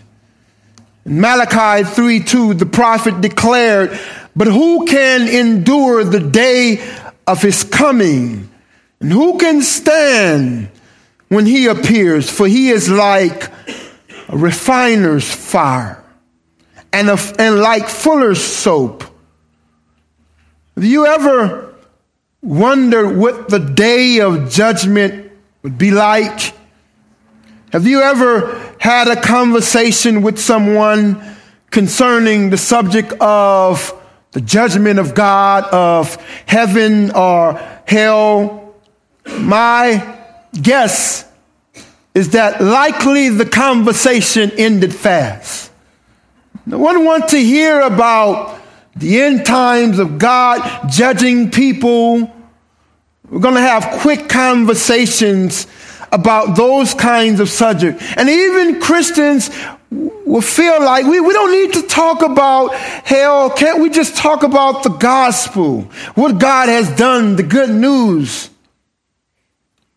In 1.04 1.20
Malachi 1.20 1.82
3 1.82 2.20
2, 2.20 2.54
the 2.54 2.66
prophet 2.66 3.20
declared, 3.20 3.98
But 4.36 4.48
who 4.48 4.84
can 4.84 5.26
endure 5.28 6.04
the 6.04 6.20
day 6.20 6.86
of 7.26 7.40
his 7.40 7.64
coming? 7.64 8.50
And 9.00 9.10
who 9.10 9.38
can 9.38 9.62
stand 9.62 10.68
when 11.28 11.46
he 11.46 11.66
appears? 11.66 12.28
For 12.28 12.46
he 12.46 12.68
is 12.68 12.90
like 12.90 13.50
a 14.28 14.36
refiner's 14.36 15.24
fire 15.32 16.04
and, 16.92 17.08
a, 17.08 17.18
and 17.38 17.58
like 17.60 17.88
fuller's 17.88 18.42
soap. 18.42 19.04
Have 20.74 20.84
you 20.84 21.06
ever 21.06 21.74
wondered 22.42 23.16
what 23.16 23.48
the 23.48 23.58
day 23.58 24.20
of 24.20 24.50
judgment 24.50 25.32
would 25.62 25.78
be 25.78 25.90
like? 25.90 26.52
Have 27.72 27.86
you 27.86 28.02
ever 28.02 28.74
had 28.78 29.08
a 29.08 29.20
conversation 29.20 30.20
with 30.20 30.38
someone 30.38 31.22
concerning 31.70 32.50
the 32.50 32.58
subject 32.58 33.12
of 33.14 33.92
the 34.36 34.42
judgment 34.42 34.98
of 34.98 35.14
God, 35.14 35.64
of 35.64 36.16
heaven 36.44 37.10
or 37.12 37.54
hell? 37.86 38.74
My 39.26 40.14
guess 40.52 41.26
is 42.14 42.32
that 42.32 42.60
likely 42.62 43.30
the 43.30 43.46
conversation 43.46 44.50
ended 44.58 44.94
fast. 44.94 45.72
No 46.66 46.76
one 46.76 47.06
wants 47.06 47.30
to 47.30 47.38
hear 47.38 47.80
about 47.80 48.60
the 48.94 49.22
end 49.22 49.46
times 49.46 49.98
of 49.98 50.18
God 50.18 50.90
judging 50.90 51.50
people 51.50 52.30
we're 53.30 53.40
going 53.40 53.54
to 53.54 53.60
have 53.62 54.00
quick 54.02 54.28
conversations 54.28 55.66
about 56.12 56.56
those 56.56 56.92
kinds 56.92 57.40
of 57.40 57.48
subjects. 57.48 58.04
And 58.18 58.28
even 58.28 58.82
Christians 58.82 59.50
will 60.26 60.40
feel 60.40 60.82
like 60.82 61.06
we, 61.06 61.20
we 61.20 61.32
don't 61.32 61.52
need 61.52 61.74
to 61.74 61.88
talk 61.88 62.22
about 62.22 62.74
hell. 62.74 63.50
Can't 63.50 63.80
we 63.80 63.90
just 63.90 64.16
talk 64.16 64.42
about 64.42 64.82
the 64.82 64.90
gospel? 64.90 65.82
What 66.14 66.38
God 66.38 66.68
has 66.68 66.94
done, 66.96 67.36
the 67.36 67.42
good 67.42 67.70
news. 67.70 68.50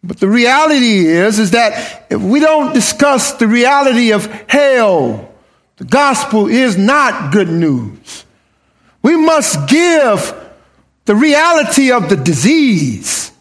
But 0.04 0.20
the 0.20 0.30
reality 0.30 1.08
is, 1.08 1.40
is 1.40 1.52
that 1.52 2.08
if 2.10 2.22
we 2.22 2.40
don't 2.40 2.74
discuss 2.74 3.34
the 3.34 3.48
reality 3.48 4.12
of 4.12 4.26
hell, 4.50 5.34
the 5.78 5.86
gospel 5.86 6.48
is 6.48 6.78
not 6.78 7.34
good 7.34 7.50
news. 7.50 8.26
We 9.02 9.18
must 9.18 9.68
give 9.68 10.34
the 11.06 11.16
reality 11.16 11.92
of 11.92 12.10
the 12.10 12.16
disease. 12.16 13.32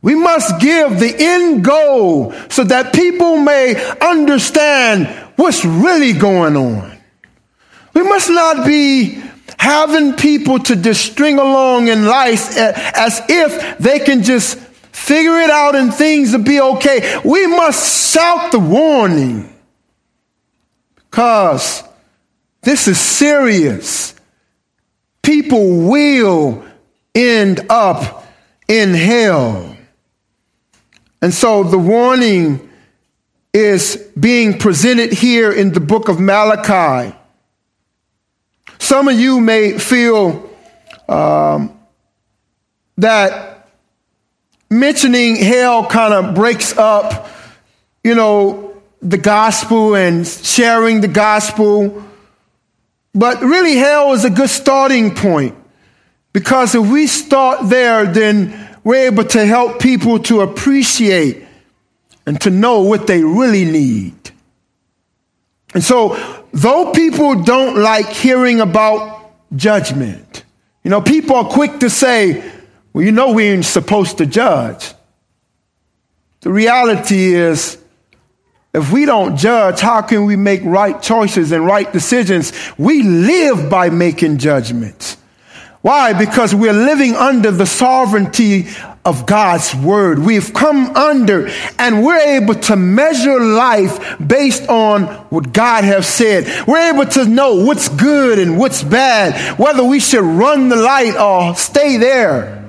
We 0.00 0.14
must 0.14 0.60
give 0.60 1.00
the 1.00 1.14
end 1.18 1.64
goal 1.64 2.32
so 2.48 2.64
that 2.64 2.94
people 2.94 3.36
may 3.36 3.74
understand 4.00 5.27
what's 5.38 5.64
really 5.64 6.12
going 6.12 6.56
on. 6.56 6.98
We 7.94 8.02
must 8.02 8.28
not 8.28 8.66
be 8.66 9.22
having 9.56 10.14
people 10.14 10.58
to 10.58 10.76
just 10.76 11.12
string 11.12 11.38
along 11.38 11.88
in 11.88 12.06
life 12.06 12.56
as 12.56 13.22
if 13.28 13.78
they 13.78 14.00
can 14.00 14.24
just 14.24 14.58
figure 14.58 15.38
it 15.38 15.48
out 15.48 15.76
and 15.76 15.94
things 15.94 16.32
will 16.32 16.42
be 16.42 16.60
okay. 16.60 17.20
We 17.24 17.46
must 17.46 18.12
shout 18.12 18.50
the 18.50 18.58
warning 18.58 19.56
because 20.96 21.84
this 22.62 22.88
is 22.88 22.98
serious. 22.98 24.14
People 25.22 25.88
will 25.88 26.64
end 27.14 27.64
up 27.70 28.26
in 28.66 28.92
hell. 28.92 29.76
And 31.22 31.32
so 31.32 31.62
the 31.62 31.78
warning 31.78 32.67
is 33.58 33.96
being 34.18 34.58
presented 34.58 35.12
here 35.12 35.50
in 35.50 35.72
the 35.72 35.80
book 35.80 36.08
of 36.08 36.20
Malachi. 36.20 37.14
Some 38.78 39.08
of 39.08 39.18
you 39.18 39.40
may 39.40 39.78
feel 39.78 40.48
um, 41.08 41.76
that 42.98 43.68
mentioning 44.70 45.36
hell 45.36 45.86
kind 45.86 46.14
of 46.14 46.34
breaks 46.34 46.76
up, 46.76 47.28
you 48.04 48.14
know, 48.14 48.80
the 49.02 49.18
gospel 49.18 49.96
and 49.96 50.26
sharing 50.26 51.00
the 51.00 51.08
gospel. 51.08 52.04
But 53.12 53.40
really, 53.42 53.74
hell 53.74 54.12
is 54.12 54.24
a 54.24 54.30
good 54.30 54.50
starting 54.50 55.14
point. 55.14 55.56
Because 56.32 56.76
if 56.76 56.88
we 56.88 57.08
start 57.08 57.68
there, 57.68 58.06
then 58.06 58.68
we're 58.84 59.08
able 59.08 59.24
to 59.24 59.44
help 59.44 59.80
people 59.80 60.20
to 60.20 60.42
appreciate 60.42 61.47
and 62.28 62.38
to 62.42 62.50
know 62.50 62.82
what 62.82 63.06
they 63.06 63.24
really 63.24 63.64
need. 63.64 64.14
And 65.72 65.82
so, 65.82 66.44
though 66.52 66.92
people 66.92 67.42
don't 67.42 67.78
like 67.78 68.06
hearing 68.10 68.60
about 68.60 69.32
judgment, 69.56 70.44
you 70.84 70.90
know, 70.90 71.00
people 71.00 71.36
are 71.36 71.46
quick 71.46 71.80
to 71.80 71.88
say, 71.88 72.44
well, 72.92 73.02
you 73.02 73.12
know, 73.12 73.32
we 73.32 73.44
ain't 73.44 73.64
supposed 73.64 74.18
to 74.18 74.26
judge. 74.26 74.92
The 76.40 76.52
reality 76.52 77.32
is, 77.32 77.78
if 78.74 78.92
we 78.92 79.06
don't 79.06 79.38
judge, 79.38 79.80
how 79.80 80.02
can 80.02 80.26
we 80.26 80.36
make 80.36 80.60
right 80.64 81.00
choices 81.00 81.50
and 81.50 81.64
right 81.64 81.90
decisions? 81.90 82.52
We 82.76 83.02
live 83.04 83.70
by 83.70 83.88
making 83.88 84.36
judgments. 84.36 85.16
Why? 85.80 86.12
Because 86.12 86.54
we're 86.54 86.74
living 86.74 87.14
under 87.14 87.50
the 87.50 87.64
sovereignty 87.64 88.66
of 89.08 89.24
God's 89.24 89.74
word. 89.74 90.18
We've 90.18 90.52
come 90.52 90.94
under 90.94 91.48
and 91.78 92.04
we're 92.04 92.18
able 92.18 92.54
to 92.54 92.76
measure 92.76 93.40
life 93.40 94.16
based 94.24 94.68
on 94.68 95.04
what 95.30 95.54
God 95.54 95.84
has 95.84 96.06
said. 96.06 96.66
We're 96.66 96.94
able 96.94 97.06
to 97.12 97.24
know 97.24 97.64
what's 97.64 97.88
good 97.88 98.38
and 98.38 98.58
what's 98.58 98.82
bad, 98.82 99.58
whether 99.58 99.82
we 99.82 99.98
should 99.98 100.22
run 100.22 100.68
the 100.68 100.76
light 100.76 101.16
or 101.16 101.54
stay 101.56 101.96
there. 101.96 102.62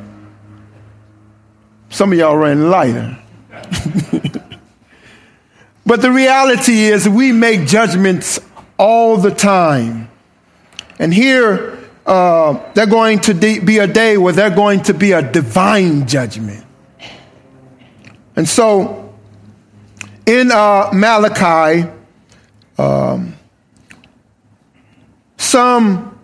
Some 1.89 2.13
of 2.13 2.17
y'all 2.17 2.37
ran 2.37 2.69
lighter. 2.69 3.17
but 5.85 6.01
the 6.01 6.11
reality 6.11 6.83
is 6.83 7.09
we 7.09 7.33
make 7.33 7.67
judgments 7.67 8.39
all 8.77 9.17
the 9.17 9.31
time. 9.31 10.09
And 10.99 11.13
here 11.13 11.78
uh, 12.09 12.73
they're 12.73 12.87
going 12.87 13.19
to 13.19 13.35
de- 13.35 13.59
be 13.59 13.77
a 13.77 13.85
day 13.85 14.17
where 14.17 14.33
they're 14.33 14.49
going 14.49 14.81
to 14.81 14.95
be 14.95 15.11
a 15.11 15.21
divine 15.21 16.07
judgment. 16.07 16.65
And 18.35 18.49
so 18.49 19.13
in 20.25 20.51
uh, 20.51 20.89
Malachi, 20.91 21.87
um, 22.79 23.35
some 25.37 26.19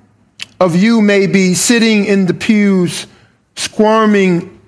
of 0.60 0.75
you 0.75 1.04
may 1.04 1.27
be 1.27 1.54
sitting 1.54 2.06
in 2.06 2.25
the 2.25 2.34
pews 2.34 3.06
squirming 3.56 4.60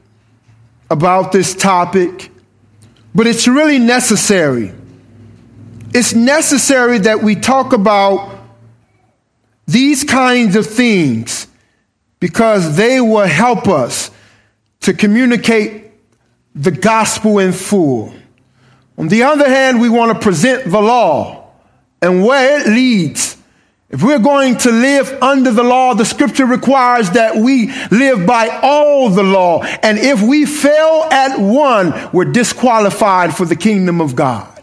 about 0.92 1.32
this 1.32 1.56
topic, 1.56 2.30
but 3.16 3.26
it's 3.26 3.48
really 3.48 3.80
necessary. 3.80 4.72
It's 5.96 6.14
necessary 6.14 7.00
that 7.00 7.24
we 7.24 7.34
talk 7.34 7.74
about 7.74 8.37
these 9.68 10.04
kinds 10.04 10.56
of 10.56 10.66
things 10.66 11.48
because 12.20 12.76
they 12.78 13.00
will 13.00 13.28
help 13.28 13.68
us 13.68 14.10
to 14.82 14.94
communicate 14.94 15.92
the 16.56 16.72
gospel 16.72 17.40
in 17.40 17.52
full. 17.52 18.14
On 18.98 19.08
the 19.08 19.24
other 19.24 19.48
hand, 19.48 19.80
we 19.80 19.90
want 19.90 20.14
to 20.14 20.24
present 20.24 20.72
the 20.72 20.82
law 20.82 21.52
and 22.02 22.26
where 22.26 22.62
it 22.62 22.68
leads. 22.68 23.36
If 23.90 24.04
we're 24.04 24.20
going 24.20 24.58
to 24.60 24.72
live 24.72 25.22
under 25.22 25.52
the 25.52 25.64
law, 25.64 25.94
the 25.94 26.04
scripture 26.04 26.46
requires 26.46 27.12
that 27.12 27.36
we 27.36 27.72
live 27.90 28.26
by 28.26 28.60
all 28.62 29.10
the 29.10 29.24
law. 29.24 29.64
And 29.64 29.98
if 29.98 30.22
we 30.22 30.46
fail 30.46 31.08
at 31.12 31.40
one, 31.40 32.10
we're 32.12 32.26
disqualified 32.26 33.36
for 33.36 33.46
the 33.46 33.56
kingdom 33.56 34.02
of 34.02 34.16
God. 34.16 34.54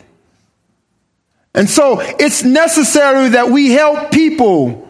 And 1.54 1.70
so 1.70 2.00
it's 2.00 2.42
necessary 2.42 3.30
that 3.30 3.48
we 3.48 3.70
help 3.70 4.10
people 4.10 4.83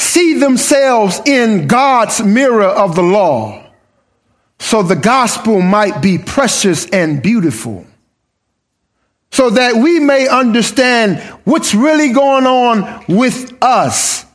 see 0.00 0.34
themselves 0.34 1.20
in 1.26 1.66
God's 1.66 2.22
mirror 2.22 2.64
of 2.64 2.96
the 2.96 3.02
law 3.02 3.70
so 4.60 4.82
the 4.82 4.94
gospel 4.94 5.62
might 5.62 6.00
be 6.02 6.18
precious 6.18 6.86
and 6.90 7.22
beautiful. 7.22 7.86
So 9.32 9.50
that 9.50 9.76
we 9.76 10.00
may 10.00 10.28
understand 10.28 11.20
what's 11.44 11.74
really 11.74 12.12
going 12.12 12.46
on 12.46 13.04
with 13.08 13.56
us. 13.62 14.26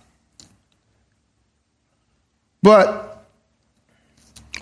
But 2.64 3.24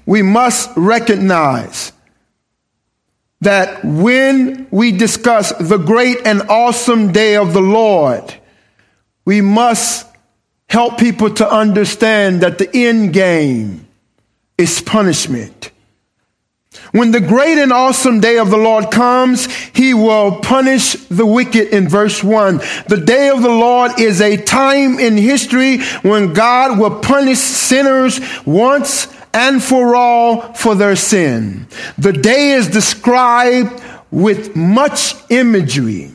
we 0.06 0.22
must 0.22 0.70
recognize 0.76 1.94
that 3.42 3.84
when 3.86 4.68
we 4.70 4.92
discuss 4.92 5.54
the 5.60 5.78
great 5.78 6.18
and 6.26 6.42
awesome 6.44 7.12
day 7.14 7.38
of 7.38 7.54
the 7.54 7.62
Lord, 7.62 8.34
we 9.26 9.40
must 9.40 10.06
help 10.74 10.98
people 10.98 11.30
to 11.30 11.48
understand 11.48 12.42
that 12.42 12.58
the 12.58 12.68
end 12.76 13.14
game 13.14 13.88
is 14.58 14.82
punishment. 14.82 15.70
When 16.92 17.12
the 17.12 17.20
great 17.20 17.60
and 17.60 17.72
awesome 17.72 18.20
day 18.20 18.40
of 18.40 18.50
the 18.50 18.58
Lord 18.58 18.90
comes, 18.90 19.46
he 19.76 19.94
will 19.94 20.40
punish 20.40 20.94
the 20.94 21.28
wicked 21.28 21.68
in 21.68 21.88
verse 21.88 22.24
1. 22.24 22.58
The 22.88 23.04
day 23.06 23.30
of 23.30 23.44
the 23.44 23.50
Lord 23.50 24.00
is 24.00 24.20
a 24.20 24.36
time 24.36 24.98
in 24.98 25.16
history 25.16 25.78
when 26.02 26.34
God 26.34 26.80
will 26.80 27.00
punish 27.02 27.38
sinners 27.38 28.20
once 28.44 29.08
and 29.32 29.64
for 29.64 29.96
all 29.96 30.54
for 30.54 30.74
their 30.74 30.96
sin. 30.96 31.68
The 32.00 32.14
day 32.14 32.54
is 32.54 32.68
described 32.68 33.80
with 34.10 34.56
much 34.56 35.14
imagery. 35.30 36.10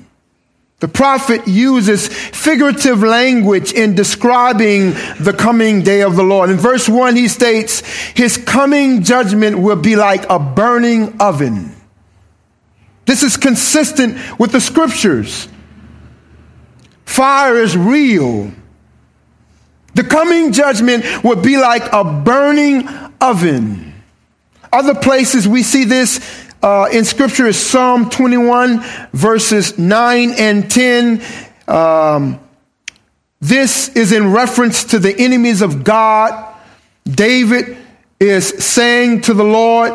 The 0.81 0.89
prophet 0.89 1.49
uses 1.49 2.07
figurative 2.07 3.03
language 3.03 3.73
in 3.73 3.97
describing 3.97 4.91
the 5.19 5.35
coming 5.37 5.83
day 5.83 6.03
of 6.03 6.15
the 6.15 6.23
Lord. 6.23 6.51
In 6.51 6.57
verse 6.57 6.89
1, 6.89 7.17
he 7.17 7.27
states, 7.27 7.81
His 8.15 8.37
coming 8.37 9.03
judgment 9.03 9.59
will 9.59 9.77
be 9.77 9.97
like 9.97 10.25
a 10.31 10.39
burning 10.39 11.17
oven. 11.21 11.75
This 13.07 13.25
is 13.25 13.37
consistent 13.37 14.39
with 14.39 14.53
the 14.53 14.61
scriptures. 14.61 15.49
Fire 17.05 17.57
is 17.57 17.77
real. 17.77 18.53
The 19.95 20.05
coming 20.05 20.53
judgment 20.53 21.25
will 21.25 21.43
be 21.43 21.57
like 21.57 21.93
a 21.93 22.05
burning 22.05 22.87
oven. 23.21 23.95
Other 24.73 24.95
places 24.95 25.49
we 25.49 25.65
see 25.65 25.85
this 25.85 26.21
uh, 26.63 26.89
in 26.93 27.05
scripture 27.05 27.47
is 27.47 27.59
Psalm 27.59 28.11
21, 28.11 28.83
verses 29.13 29.79
9 29.79 30.33
and 30.33 30.71
10. 30.71 31.23
Um, 31.69 32.41
this 33.41 33.91
is 33.91 34.13
in 34.13 34.33
reference 34.33 34.85
to 34.85 34.99
the 34.99 35.17
enemies 35.17 35.63
of 35.63 35.85
God. 35.85 36.55
David 37.05 37.77
is 38.19 38.49
saying 38.49 39.23
to 39.23 39.35
the 39.35 39.45
Lord, 39.45 39.93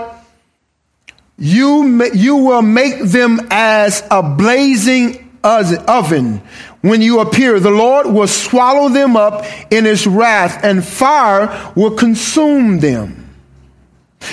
you, 1.37 2.03
you 2.13 2.37
will 2.37 2.61
make 2.61 3.03
them 3.03 3.47
as 3.51 4.01
a 4.09 4.23
blazing 4.23 5.37
oven 5.43 6.41
when 6.81 7.01
you 7.01 7.19
appear. 7.19 7.59
The 7.59 7.71
Lord 7.71 8.07
will 8.07 8.27
swallow 8.27 8.87
them 8.89 9.17
up 9.17 9.45
in 9.69 9.83
his 9.83 10.07
wrath, 10.07 10.63
and 10.63 10.85
fire 10.85 11.73
will 11.75 11.95
consume 11.95 12.79
them. 12.79 13.22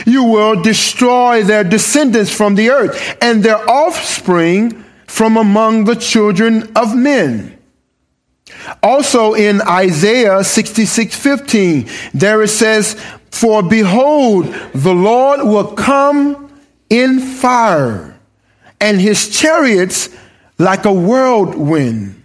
You 0.06 0.24
will 0.24 0.62
destroy 0.62 1.42
their 1.42 1.64
descendants 1.64 2.34
from 2.34 2.54
the 2.54 2.70
earth 2.70 3.16
and 3.20 3.42
their 3.42 3.68
offspring 3.68 4.84
from 5.06 5.36
among 5.36 5.84
the 5.84 5.96
children 5.96 6.70
of 6.76 6.94
men. 6.94 7.58
Also 8.82 9.34
in 9.34 9.60
Isaiah 9.62 10.44
66 10.44 11.14
15, 11.14 11.88
there 12.14 12.42
it 12.42 12.48
says, 12.48 12.94
For 13.30 13.62
behold, 13.62 14.46
the 14.74 14.94
Lord 14.94 15.40
will 15.40 15.72
come 15.72 16.52
in 16.88 17.20
fire, 17.20 18.18
and 18.80 19.00
his 19.00 19.28
chariots 19.28 20.08
like 20.58 20.84
a 20.84 20.92
whirlwind, 20.92 22.22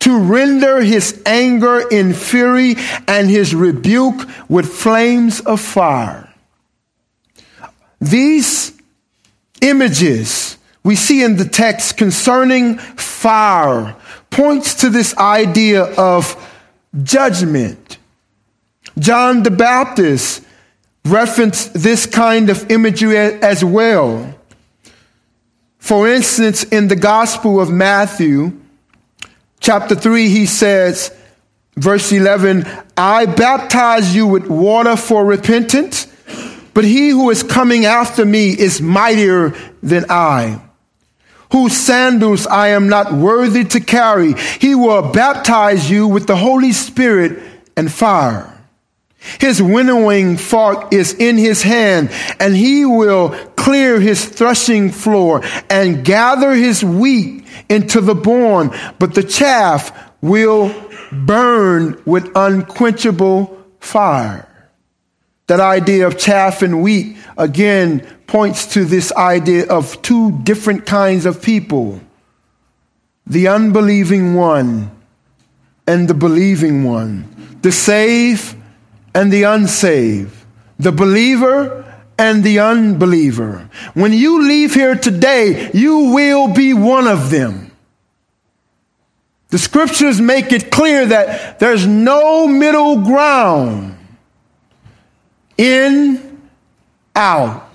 to 0.00 0.18
render 0.18 0.82
his 0.82 1.20
anger 1.26 1.86
in 1.88 2.12
fury 2.12 2.76
and 3.08 3.28
his 3.28 3.54
rebuke 3.54 4.28
with 4.48 4.72
flames 4.72 5.40
of 5.40 5.60
fire. 5.60 6.32
These 8.00 8.72
images 9.60 10.56
we 10.86 10.94
see 10.94 11.24
in 11.24 11.36
the 11.36 11.44
text 11.44 11.96
concerning 11.96 12.78
fire 12.78 13.96
points 14.30 14.74
to 14.76 14.88
this 14.88 15.16
idea 15.16 15.82
of 15.82 16.36
judgment. 17.02 17.98
John 18.96 19.42
the 19.42 19.50
Baptist 19.50 20.44
referenced 21.04 21.74
this 21.74 22.06
kind 22.06 22.50
of 22.50 22.70
imagery 22.70 23.16
as 23.16 23.64
well. 23.64 24.32
For 25.78 26.08
instance, 26.08 26.62
in 26.62 26.86
the 26.86 26.94
Gospel 26.94 27.60
of 27.60 27.68
Matthew, 27.68 28.60
chapter 29.58 29.96
3, 29.96 30.28
he 30.28 30.46
says, 30.46 31.12
verse 31.76 32.12
11, 32.12 32.64
I 32.96 33.26
baptize 33.26 34.14
you 34.14 34.26
with 34.28 34.46
water 34.46 34.96
for 34.96 35.24
repentance 35.24 36.05
but 36.76 36.84
he 36.84 37.08
who 37.08 37.30
is 37.30 37.42
coming 37.42 37.86
after 37.86 38.22
me 38.22 38.50
is 38.50 38.82
mightier 38.82 39.54
than 39.82 40.04
I, 40.10 40.60
whose 41.50 41.74
sandals 41.74 42.46
I 42.46 42.68
am 42.68 42.90
not 42.90 43.14
worthy 43.14 43.64
to 43.64 43.80
carry. 43.80 44.34
He 44.34 44.74
will 44.74 45.10
baptize 45.10 45.90
you 45.90 46.06
with 46.06 46.26
the 46.26 46.36
Holy 46.36 46.72
Spirit 46.72 47.42
and 47.78 47.90
fire. 47.90 48.52
His 49.40 49.62
winnowing 49.62 50.36
fork 50.36 50.92
is 50.92 51.14
in 51.14 51.38
his 51.38 51.62
hand, 51.62 52.10
and 52.38 52.54
he 52.54 52.84
will 52.84 53.30
clear 53.56 53.98
his 53.98 54.26
threshing 54.26 54.90
floor 54.90 55.40
and 55.70 56.04
gather 56.04 56.52
his 56.52 56.84
wheat 56.84 57.46
into 57.70 58.02
the 58.02 58.14
barn, 58.14 58.70
but 58.98 59.14
the 59.14 59.22
chaff 59.22 60.12
will 60.20 60.74
burn 61.10 62.02
with 62.04 62.30
unquenchable 62.36 63.64
fire. 63.80 64.46
That 65.46 65.60
idea 65.60 66.06
of 66.06 66.18
chaff 66.18 66.62
and 66.62 66.82
wheat 66.82 67.16
again 67.38 68.06
points 68.26 68.74
to 68.74 68.84
this 68.84 69.12
idea 69.12 69.66
of 69.68 70.02
two 70.02 70.32
different 70.42 70.86
kinds 70.86 71.26
of 71.26 71.40
people. 71.40 72.00
the 73.26 73.48
unbelieving 73.48 74.34
one 74.34 74.90
and 75.86 76.08
the 76.08 76.14
believing 76.14 76.84
one, 76.84 77.58
the 77.62 77.72
saved 77.72 78.56
and 79.14 79.32
the 79.32 79.42
unsaved, 79.42 80.34
the 80.78 80.92
believer 80.92 81.82
and 82.18 82.44
the 82.44 82.60
unbeliever. 82.60 83.68
When 83.94 84.12
you 84.12 84.46
leave 84.46 84.74
here 84.74 84.94
today, 84.94 85.70
you 85.74 86.12
will 86.14 86.52
be 86.54 86.72
one 86.72 87.08
of 87.08 87.30
them. 87.30 87.72
The 89.48 89.58
scriptures 89.58 90.20
make 90.20 90.52
it 90.52 90.70
clear 90.70 91.06
that 91.06 91.58
there's 91.58 91.86
no 91.86 92.46
middle 92.46 93.02
ground. 93.02 93.95
In, 95.58 96.40
out. 97.14 97.70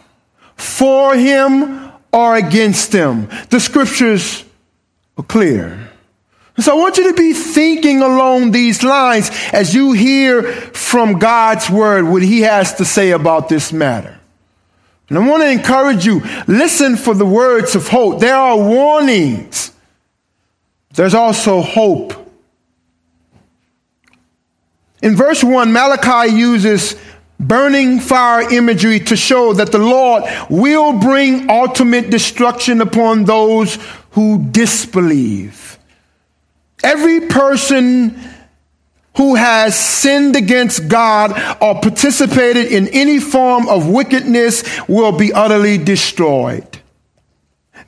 For 0.56 1.16
him 1.16 1.92
or 2.12 2.36
against 2.36 2.94
him. 2.94 3.30
The 3.50 3.60
scriptures 3.60 4.44
are 5.18 5.24
clear. 5.24 5.90
So 6.60 6.78
I 6.78 6.80
want 6.80 6.98
you 6.98 7.10
to 7.10 7.18
be 7.18 7.34
thinking 7.34 8.02
along 8.02 8.52
these 8.52 8.84
lines 8.84 9.32
as 9.52 9.74
you 9.74 9.94
hear 9.94 10.44
from 10.44 11.18
God's 11.18 11.70
word 11.70 12.06
what 12.06 12.22
he 12.22 12.42
has 12.42 12.76
to 12.76 12.86
say 12.86 13.12
about 13.12 13.50
this 13.50 13.74
matter. 13.74 14.20
And 15.10 15.18
I 15.18 15.28
want 15.28 15.44
to 15.44 15.50
encourage 15.50 16.06
you, 16.06 16.22
listen 16.48 16.98
for 16.98 17.14
the 17.14 17.26
words 17.26 17.76
of 17.76 17.88
hope. 17.88 18.20
There 18.20 18.36
are 18.36 18.58
warnings. 18.58 19.74
There's 20.94 21.14
also 21.14 21.62
hope. 21.62 22.14
In 25.02 25.16
verse 25.16 25.44
1, 25.44 25.74
Malachi 25.74 26.34
uses 26.34 26.96
burning 27.48 28.00
fire 28.00 28.52
imagery 28.52 29.00
to 29.00 29.16
show 29.16 29.54
that 29.54 29.72
the 29.72 29.80
Lord 29.80 30.24
will 30.50 30.94
bring 30.94 31.50
ultimate 31.50 32.10
destruction 32.10 32.82
upon 32.82 33.26
those 33.26 33.78
who 34.12 34.46
disbelieve. 34.52 35.80
Every 36.84 37.28
person 37.28 38.20
who 39.18 39.36
has 39.36 39.78
sinned 39.78 40.36
against 40.36 40.88
God 40.88 41.32
or 41.62 41.82
participated 41.82 42.72
in 42.72 42.88
any 42.90 43.20
form 43.20 43.68
of 43.68 43.90
wickedness 43.90 44.64
will 44.88 45.12
be 45.12 45.34
utterly 45.34 45.78
destroyed. 45.78 46.71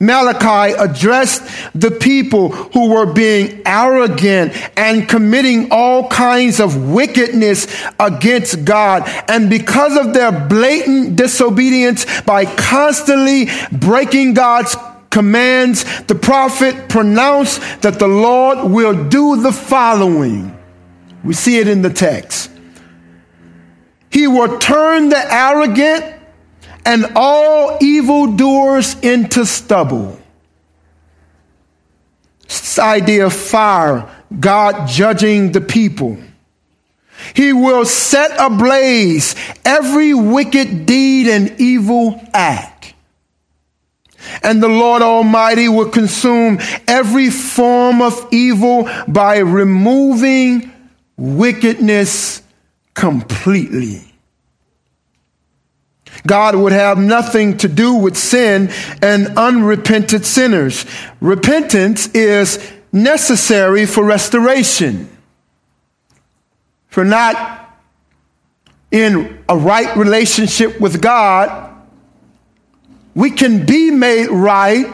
Malachi 0.06 0.74
addressed 0.78 1.42
the 1.74 1.90
people 1.90 2.50
who 2.50 2.90
were 2.90 3.12
being 3.12 3.62
arrogant 3.64 4.52
and 4.76 5.08
committing 5.08 5.68
all 5.70 6.08
kinds 6.08 6.60
of 6.60 6.90
wickedness 6.90 7.66
against 7.98 8.64
God. 8.64 9.02
And 9.28 9.50
because 9.50 9.96
of 9.96 10.14
their 10.14 10.32
blatant 10.32 11.16
disobedience 11.16 12.06
by 12.22 12.44
constantly 12.44 13.48
breaking 13.72 14.34
God's 14.34 14.76
commands, 15.10 15.84
the 16.06 16.14
prophet 16.14 16.88
pronounced 16.88 17.60
that 17.82 17.98
the 17.98 18.08
Lord 18.08 18.70
will 18.70 19.08
do 19.08 19.40
the 19.40 19.52
following. 19.52 20.58
We 21.22 21.34
see 21.34 21.58
it 21.58 21.68
in 21.68 21.82
the 21.82 21.90
text. 21.90 22.50
He 24.10 24.26
will 24.26 24.58
turn 24.58 25.08
the 25.08 25.32
arrogant 25.32 26.04
and 26.84 27.12
all 27.16 27.78
evildoers 27.80 28.98
into 29.00 29.46
stubble. 29.46 30.18
This 32.46 32.78
idea 32.78 33.26
of 33.26 33.32
fire, 33.32 34.08
God 34.38 34.88
judging 34.88 35.52
the 35.52 35.60
people. 35.60 36.18
He 37.34 37.52
will 37.52 37.84
set 37.84 38.32
ablaze 38.38 39.34
every 39.64 40.12
wicked 40.12 40.86
deed 40.86 41.28
and 41.28 41.60
evil 41.60 42.20
act. 42.34 42.94
And 44.42 44.62
the 44.62 44.68
Lord 44.68 45.02
Almighty 45.02 45.68
will 45.68 45.90
consume 45.90 46.58
every 46.88 47.30
form 47.30 48.02
of 48.02 48.28
evil 48.30 48.88
by 49.06 49.38
removing 49.38 50.72
wickedness 51.16 52.42
completely. 52.94 54.13
God 56.26 56.56
would 56.56 56.72
have 56.72 56.98
nothing 56.98 57.58
to 57.58 57.68
do 57.68 57.94
with 57.94 58.16
sin 58.16 58.70
and 59.02 59.38
unrepentant 59.38 60.24
sinners. 60.24 60.86
Repentance 61.20 62.08
is 62.08 62.58
necessary 62.92 63.84
for 63.84 64.04
restoration. 64.04 65.10
For 66.88 67.04
not 67.04 67.60
in 68.90 69.42
a 69.48 69.56
right 69.56 69.94
relationship 69.96 70.80
with 70.80 71.02
God, 71.02 71.72
we 73.14 73.30
can 73.30 73.66
be 73.66 73.90
made 73.90 74.28
right, 74.28 74.86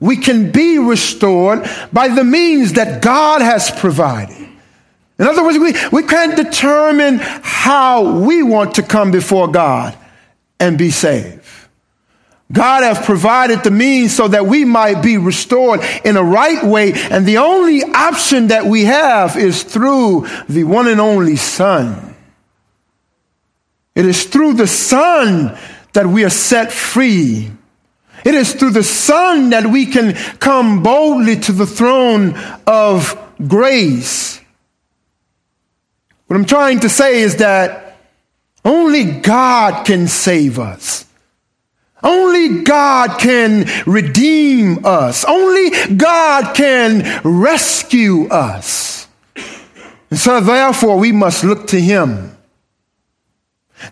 we 0.00 0.16
can 0.16 0.50
be 0.50 0.78
restored 0.78 1.68
by 1.92 2.08
the 2.08 2.24
means 2.24 2.72
that 2.72 3.02
God 3.02 3.42
has 3.42 3.70
provided. 3.70 4.36
In 5.18 5.26
other 5.26 5.44
words, 5.44 5.58
we, 5.58 5.74
we 5.92 6.06
can't 6.08 6.34
determine 6.34 7.18
how 7.20 8.20
we 8.20 8.42
want 8.42 8.76
to 8.76 8.82
come 8.82 9.10
before 9.10 9.48
God 9.48 9.96
and 10.60 10.78
be 10.78 10.90
saved. 10.90 11.44
God 12.52 12.82
has 12.82 13.04
provided 13.04 13.62
the 13.62 13.70
means 13.70 14.14
so 14.14 14.26
that 14.28 14.46
we 14.46 14.64
might 14.64 15.02
be 15.02 15.18
restored 15.18 15.80
in 16.04 16.16
a 16.16 16.22
right 16.22 16.62
way. 16.64 16.92
And 16.94 17.24
the 17.24 17.38
only 17.38 17.82
option 17.82 18.48
that 18.48 18.66
we 18.66 18.84
have 18.84 19.36
is 19.36 19.62
through 19.62 20.26
the 20.48 20.64
one 20.64 20.88
and 20.88 21.00
only 21.00 21.36
Son. 21.36 22.16
It 23.94 24.04
is 24.04 24.24
through 24.24 24.54
the 24.54 24.66
Son 24.66 25.56
that 25.92 26.06
we 26.06 26.24
are 26.24 26.30
set 26.30 26.72
free. 26.72 27.52
It 28.24 28.34
is 28.34 28.54
through 28.54 28.70
the 28.70 28.82
Son 28.82 29.50
that 29.50 29.66
we 29.66 29.86
can 29.86 30.14
come 30.38 30.82
boldly 30.82 31.36
to 31.36 31.52
the 31.52 31.66
throne 31.66 32.34
of 32.66 33.16
grace. 33.46 34.40
What 36.26 36.36
I'm 36.36 36.44
trying 36.44 36.80
to 36.80 36.88
say 36.88 37.20
is 37.20 37.36
that 37.36 37.89
only 38.64 39.04
God 39.04 39.86
can 39.86 40.08
save 40.08 40.58
us. 40.58 41.06
Only 42.02 42.62
God 42.62 43.18
can 43.18 43.66
redeem 43.86 44.84
us. 44.84 45.24
Only 45.24 45.70
God 45.94 46.54
can 46.54 47.20
rescue 47.24 48.28
us. 48.28 49.06
And 50.10 50.18
so 50.18 50.40
therefore 50.40 50.98
we 50.98 51.12
must 51.12 51.44
look 51.44 51.68
to 51.68 51.80
Him. 51.80 52.36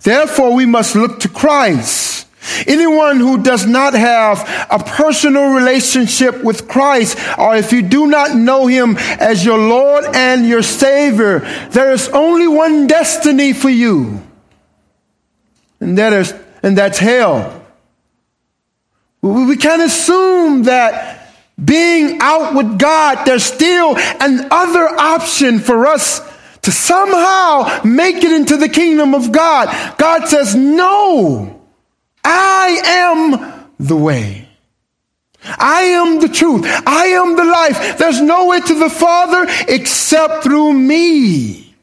Therefore 0.02 0.54
we 0.54 0.66
must 0.66 0.96
look 0.96 1.20
to 1.20 1.28
Christ. 1.28 2.26
Anyone 2.66 3.18
who 3.18 3.42
does 3.42 3.66
not 3.66 3.92
have 3.92 4.40
a 4.70 4.78
personal 4.78 5.54
relationship 5.54 6.42
with 6.42 6.66
Christ, 6.66 7.18
or 7.38 7.56
if 7.56 7.72
you 7.72 7.82
do 7.82 8.06
not 8.06 8.34
know 8.34 8.66
Him 8.66 8.96
as 8.96 9.44
your 9.44 9.58
Lord 9.58 10.04
and 10.14 10.46
your 10.46 10.62
Savior, 10.62 11.40
there 11.70 11.92
is 11.92 12.08
only 12.08 12.48
one 12.48 12.86
destiny 12.86 13.52
for 13.52 13.68
you 13.68 14.22
and 15.80 15.98
that 15.98 16.12
is 16.12 16.34
and 16.62 16.76
that's 16.76 16.98
hell. 16.98 17.64
We, 19.20 19.56
can't 19.56 19.82
assume 19.82 20.64
that 20.64 21.34
being 21.62 22.18
out 22.20 22.54
with 22.54 22.78
God, 22.78 23.24
there's 23.24 23.42
still 23.42 23.96
an 23.96 24.48
other 24.50 24.86
option 24.86 25.58
for 25.58 25.86
us 25.86 26.20
to 26.62 26.70
somehow 26.70 27.80
make 27.84 28.16
it 28.22 28.30
into 28.32 28.56
the 28.56 28.68
kingdom 28.68 29.14
of 29.14 29.32
God. 29.32 29.96
God 29.98 30.28
says, 30.28 30.54
No, 30.54 31.60
I 32.22 32.80
am 32.84 33.68
the 33.80 33.96
way. 33.96 34.48
I 35.42 35.82
am 35.82 36.20
the 36.20 36.28
truth. 36.28 36.62
I 36.86 37.06
am 37.06 37.36
the 37.36 37.44
life. 37.44 37.98
There's 37.98 38.20
no 38.20 38.46
way 38.46 38.60
to 38.60 38.74
the 38.74 38.90
Father 38.90 39.46
except 39.68 40.42
through 40.42 40.72
me. 40.72 41.74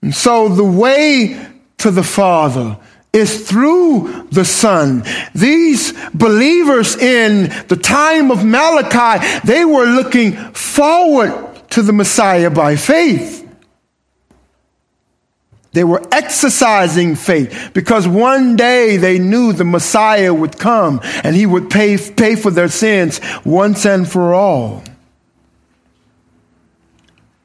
And 0.00 0.14
so 0.14 0.48
the 0.48 0.64
way 0.64 1.47
to 1.78 1.90
the 1.90 2.02
Father 2.02 2.76
is 3.12 3.48
through 3.48 4.26
the 4.30 4.44
Son. 4.44 5.02
These 5.34 5.92
believers 6.10 6.96
in 6.96 7.44
the 7.68 7.76
time 7.76 8.30
of 8.30 8.44
Malachi, 8.44 9.40
they 9.44 9.64
were 9.64 9.86
looking 9.86 10.32
forward 10.52 11.32
to 11.70 11.82
the 11.82 11.92
Messiah 11.92 12.50
by 12.50 12.76
faith. 12.76 13.46
They 15.72 15.84
were 15.84 16.02
exercising 16.10 17.14
faith 17.14 17.70
because 17.72 18.08
one 18.08 18.56
day 18.56 18.96
they 18.96 19.18
knew 19.18 19.52
the 19.52 19.64
Messiah 19.64 20.32
would 20.32 20.58
come 20.58 21.00
and 21.04 21.36
he 21.36 21.46
would 21.46 21.70
pay, 21.70 21.96
pay 21.98 22.36
for 22.36 22.50
their 22.50 22.68
sins 22.68 23.20
once 23.44 23.84
and 23.84 24.08
for 24.10 24.34
all. 24.34 24.82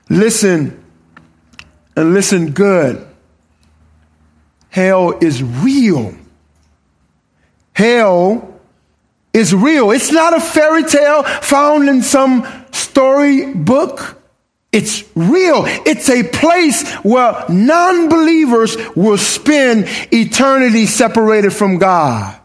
Listen 0.09 0.83
and 1.95 2.13
listen 2.13 2.51
good 2.51 3.12
hell 4.73 5.11
is 5.21 5.43
real. 5.43 6.15
Hell 7.73 8.59
is 9.31 9.53
real. 9.53 9.91
It's 9.91 10.11
not 10.11 10.35
a 10.35 10.41
fairy 10.41 10.83
tale 10.83 11.21
found 11.21 11.87
in 11.87 12.01
some 12.01 12.47
storybook. 12.71 14.19
It's 14.71 15.03
real. 15.13 15.65
It's 15.67 16.09
a 16.09 16.23
place 16.23 16.91
where 17.03 17.45
non 17.49 18.09
believers 18.09 18.75
will 18.95 19.19
spend 19.19 19.85
eternity 20.11 20.87
separated 20.87 21.53
from 21.53 21.77
God. 21.77 22.35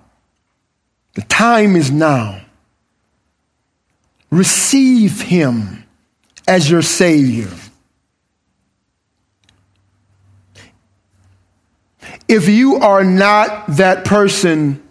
The 1.15 1.23
time 1.23 1.77
is 1.77 1.91
now. 1.91 2.43
receive 4.31 5.23
him 5.23 5.85
as 6.47 6.71
your 6.71 6.83
Savior. 6.83 7.49
If 12.29 12.49
you 12.49 12.77
are 12.77 13.05
not 13.05 13.67
that 13.77 14.05
person 14.05 14.83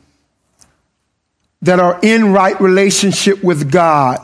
that 1.61 1.79
are 1.79 1.99
in 2.01 2.33
right 2.33 2.59
relationship 2.59 3.43
with 3.43 3.71
God, 3.71 4.19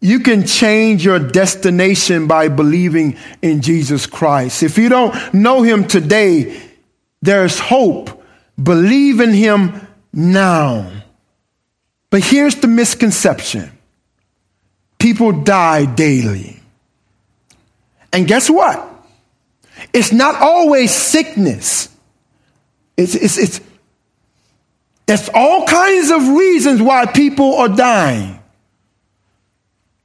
you 0.00 0.20
can 0.20 0.46
change 0.46 1.04
your 1.04 1.18
destination 1.18 2.28
by 2.28 2.48
believing 2.48 3.16
in 3.42 3.60
Jesus 3.60 4.06
Christ. 4.06 4.62
If 4.62 4.78
you 4.78 4.88
don't 4.88 5.34
know 5.34 5.62
him 5.62 5.86
today, 5.86 6.60
there's 7.22 7.58
hope. 7.58 8.22
Believe 8.62 9.20
in 9.20 9.32
him 9.32 9.86
now. 10.12 10.90
But 12.10 12.22
here's 12.22 12.56
the 12.56 12.68
misconception 12.68 13.72
people 14.98 15.32
die 15.32 15.86
daily. 15.86 16.60
And 18.12 18.26
guess 18.26 18.48
what? 18.48 18.95
It's 19.96 20.12
not 20.12 20.34
always 20.42 20.92
sickness. 20.92 21.88
It's, 22.98 23.14
it's, 23.14 23.38
it's, 23.38 23.60
there's 25.06 25.30
all 25.32 25.64
kinds 25.64 26.10
of 26.10 26.28
reasons 26.36 26.82
why 26.82 27.06
people 27.06 27.54
are 27.54 27.70
dying. 27.70 28.38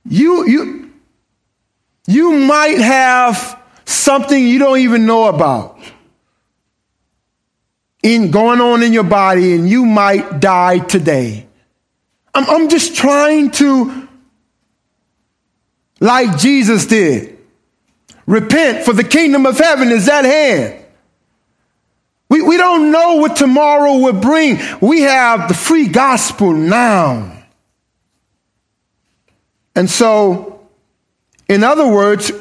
You, 0.05 0.47
you, 0.47 0.93
you 2.07 2.31
might 2.31 2.77
have 2.77 3.61
something 3.83 4.47
you 4.47 4.59
don't 4.59 4.79
even 4.79 5.05
know 5.05 5.25
about 5.25 5.77
in 8.01 8.31
going 8.31 8.61
on 8.61 8.83
in 8.83 8.93
your 8.93 9.03
body 9.03 9.51
and 9.55 9.69
you 9.69 9.85
might 9.85 10.39
die 10.39 10.79
today. 10.79 11.47
I'm, 12.33 12.49
I'm 12.49 12.69
just 12.69 12.95
trying 12.95 13.51
to, 13.51 14.07
like 15.99 16.37
Jesus 16.37 16.85
did, 16.85 17.30
repent 18.25 18.85
for 18.85 18.93
the 18.93 19.03
kingdom 19.03 19.45
of 19.45 19.57
heaven 19.57 19.89
is 19.89 20.07
at 20.07 20.25
hand. 20.25 20.85
We, 22.29 22.41
we 22.41 22.57
don't 22.57 22.91
know 22.91 23.15
what 23.15 23.35
tomorrow 23.35 23.97
will 23.97 24.13
bring. 24.13 24.59
We 24.79 25.01
have 25.01 25.49
the 25.49 25.53
free 25.53 25.87
gospel 25.87 26.53
now. 26.53 27.43
And 29.75 29.89
so, 29.89 30.61
in 31.49 31.63
other 31.63 31.87
words, 31.87 32.31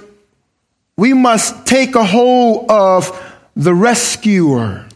we 0.96 1.12
must 1.12 1.66
take 1.66 1.94
a 1.94 2.04
hold 2.04 2.70
of 2.70 3.10
the 3.56 3.74
rescuer 3.74 4.86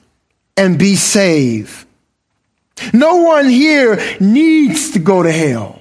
and 0.57 0.79
be 0.79 0.97
saved. 0.97 1.87
No 2.93 3.17
one 3.17 3.49
here 3.49 4.01
needs 4.21 4.93
to 4.93 4.99
go 4.99 5.23
to 5.23 5.33
hell. 5.33 5.81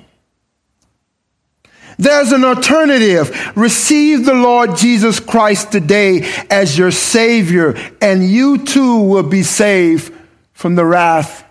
There's 1.98 2.32
an 2.32 2.44
alternative. 2.44 3.56
Receive 3.56 4.26
the 4.26 4.34
Lord 4.34 4.78
Jesus 4.78 5.20
Christ 5.20 5.72
today 5.72 6.22
as 6.50 6.78
your 6.78 6.92
Savior, 6.92 7.76
and 8.02 8.28
you 8.28 8.66
too 8.66 9.02
will 9.02 9.24
be 9.24 9.44
saved 9.44 10.14
from 10.54 10.76
the 10.76 10.86
wrath 10.86 11.44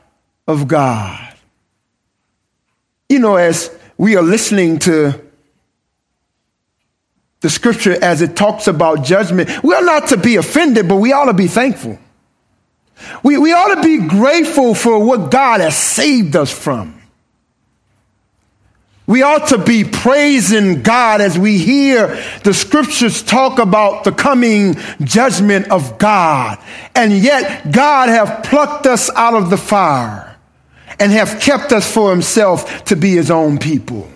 of 0.47 0.69
God. 0.69 1.35
You 3.09 3.19
know, 3.19 3.37
as 3.37 3.77
we 3.99 4.17
are 4.17 4.23
listening 4.23 4.79
to 4.81 5.21
the 7.41 7.51
scripture 7.51 8.03
as 8.03 8.23
it 8.23 8.37
talks 8.37 8.69
about 8.69 9.05
judgment, 9.05 9.51
we 9.63 9.75
are 9.75 9.85
not 9.85 10.09
to 10.09 10.17
be 10.17 10.37
offended, 10.37 10.89
but 10.89 10.97
we 10.97 11.13
ought 11.13 11.27
to 11.27 11.35
be 11.35 11.49
thankful. 11.49 11.99
We, 13.23 13.37
we 13.37 13.53
ought 13.53 13.75
to 13.75 13.83
be 13.83 14.07
grateful 14.07 14.75
for 14.75 15.05
what 15.05 15.31
God 15.31 15.61
has 15.61 15.77
saved 15.77 16.37
us 16.37 16.51
from. 16.51 17.02
We 19.13 19.21
ought 19.21 19.49
to 19.49 19.59
be 19.59 19.85
praising 19.85 20.81
God 20.81 21.21
as 21.21 21.39
we 21.39 21.59
hear 21.59 22.19
the 22.45 22.55
scriptures 22.55 23.23
talk 23.23 23.59
about 23.59 24.05
the 24.05 24.13
coming 24.13 24.77
judgment 25.03 25.71
of 25.71 25.99
God. 25.99 26.57
And 26.95 27.13
yet 27.13 27.71
God 27.71 28.09
have 28.09 28.43
plucked 28.43 28.87
us 28.87 29.11
out 29.11 29.35
of 29.35 29.51
the 29.51 29.59
fire 29.59 30.35
and 30.99 31.13
have 31.13 31.43
kept 31.43 31.73
us 31.73 31.93
for 31.93 32.11
himself 32.11 32.85
to 32.85 32.97
be 32.97 33.11
his 33.11 33.31
own 33.31 33.59
people. 33.59 34.11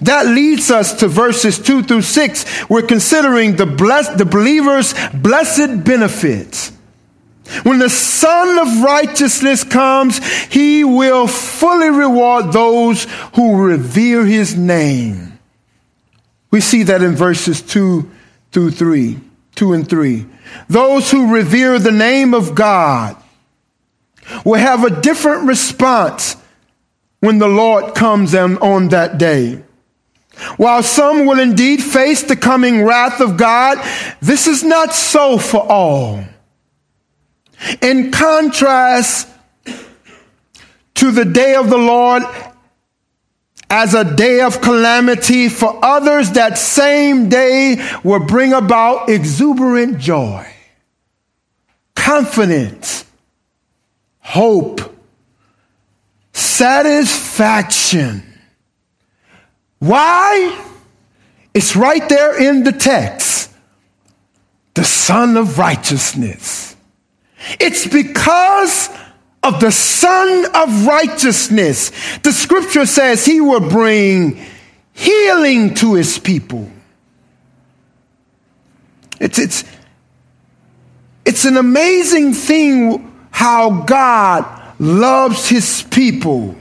That 0.00 0.24
leads 0.24 0.70
us 0.70 0.94
to 1.00 1.08
verses 1.08 1.58
two 1.58 1.82
through 1.82 2.00
six. 2.00 2.46
We're 2.70 2.80
considering 2.80 3.56
the 3.56 3.66
blessed, 3.66 4.16
the 4.16 4.24
believer's 4.24 4.94
blessed 5.12 5.84
benefits. 5.84 6.72
When 7.62 7.78
the 7.78 7.88
Son 7.88 8.58
of 8.58 8.82
Righteousness 8.82 9.64
comes, 9.64 10.18
he 10.46 10.84
will 10.84 11.26
fully 11.26 11.90
reward 11.90 12.52
those 12.52 13.04
who 13.34 13.62
revere 13.62 14.24
his 14.24 14.56
name. 14.56 15.38
We 16.50 16.60
see 16.60 16.82
that 16.84 17.02
in 17.02 17.14
verses 17.16 17.62
2 17.62 18.08
through 18.52 18.70
3, 18.72 19.18
2 19.54 19.72
and 19.72 19.88
3. 19.88 20.26
Those 20.68 21.10
who 21.10 21.34
revere 21.34 21.78
the 21.78 21.92
name 21.92 22.34
of 22.34 22.54
God 22.54 23.16
will 24.44 24.58
have 24.58 24.84
a 24.84 25.00
different 25.00 25.46
response 25.46 26.36
when 27.20 27.38
the 27.38 27.48
Lord 27.48 27.94
comes 27.94 28.34
on 28.34 28.88
that 28.88 29.18
day. 29.18 29.62
While 30.56 30.82
some 30.82 31.26
will 31.26 31.40
indeed 31.40 31.82
face 31.82 32.22
the 32.22 32.36
coming 32.36 32.84
wrath 32.84 33.20
of 33.20 33.36
God, 33.36 33.78
this 34.20 34.46
is 34.46 34.62
not 34.62 34.94
so 34.94 35.36
for 35.38 35.66
all. 35.66 36.22
In 37.80 38.10
contrast 38.10 39.28
to 40.94 41.10
the 41.10 41.24
day 41.24 41.54
of 41.54 41.70
the 41.70 41.78
Lord 41.78 42.22
as 43.70 43.94
a 43.94 44.16
day 44.16 44.40
of 44.40 44.60
calamity, 44.60 45.48
for 45.48 45.78
others, 45.84 46.32
that 46.32 46.56
same 46.56 47.28
day 47.28 47.86
will 48.02 48.24
bring 48.24 48.52
about 48.52 49.10
exuberant 49.10 49.98
joy, 49.98 50.46
confidence, 51.94 53.04
hope, 54.20 54.80
satisfaction. 56.32 58.22
Why? 59.78 60.64
It's 61.54 61.76
right 61.76 62.08
there 62.08 62.40
in 62.40 62.64
the 62.64 62.72
text. 62.72 63.52
The 64.74 64.84
Son 64.84 65.36
of 65.36 65.58
Righteousness 65.58 66.76
it's 67.60 67.86
because 67.86 68.88
of 69.42 69.60
the 69.60 69.70
Son 69.70 70.46
of 70.54 70.86
Righteousness. 70.86 71.90
The 72.18 72.32
scripture 72.32 72.86
says 72.86 73.24
he 73.24 73.40
will 73.40 73.68
bring 73.68 74.44
healing 74.92 75.74
to 75.74 75.94
his 75.94 76.18
people. 76.18 76.70
It's, 79.20 79.38
it's, 79.38 79.64
it's 81.24 81.44
an 81.44 81.56
amazing 81.56 82.34
thing 82.34 83.28
how 83.30 83.82
God 83.82 84.74
loves 84.78 85.48
his 85.48 85.82
people. 85.82 86.56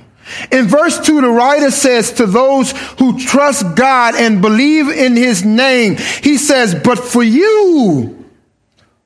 In 0.52 0.68
verse 0.68 1.00
2, 1.00 1.22
the 1.22 1.30
writer 1.30 1.72
says 1.72 2.12
to 2.14 2.26
those 2.26 2.72
who 3.00 3.18
trust 3.18 3.76
God 3.76 4.16
and 4.16 4.42
believe 4.42 4.90
in 4.90 5.16
his 5.16 5.46
name, 5.46 5.96
he 5.96 6.38
says, 6.38 6.76
But 6.76 7.00
for 7.00 7.24
you, 7.24 8.17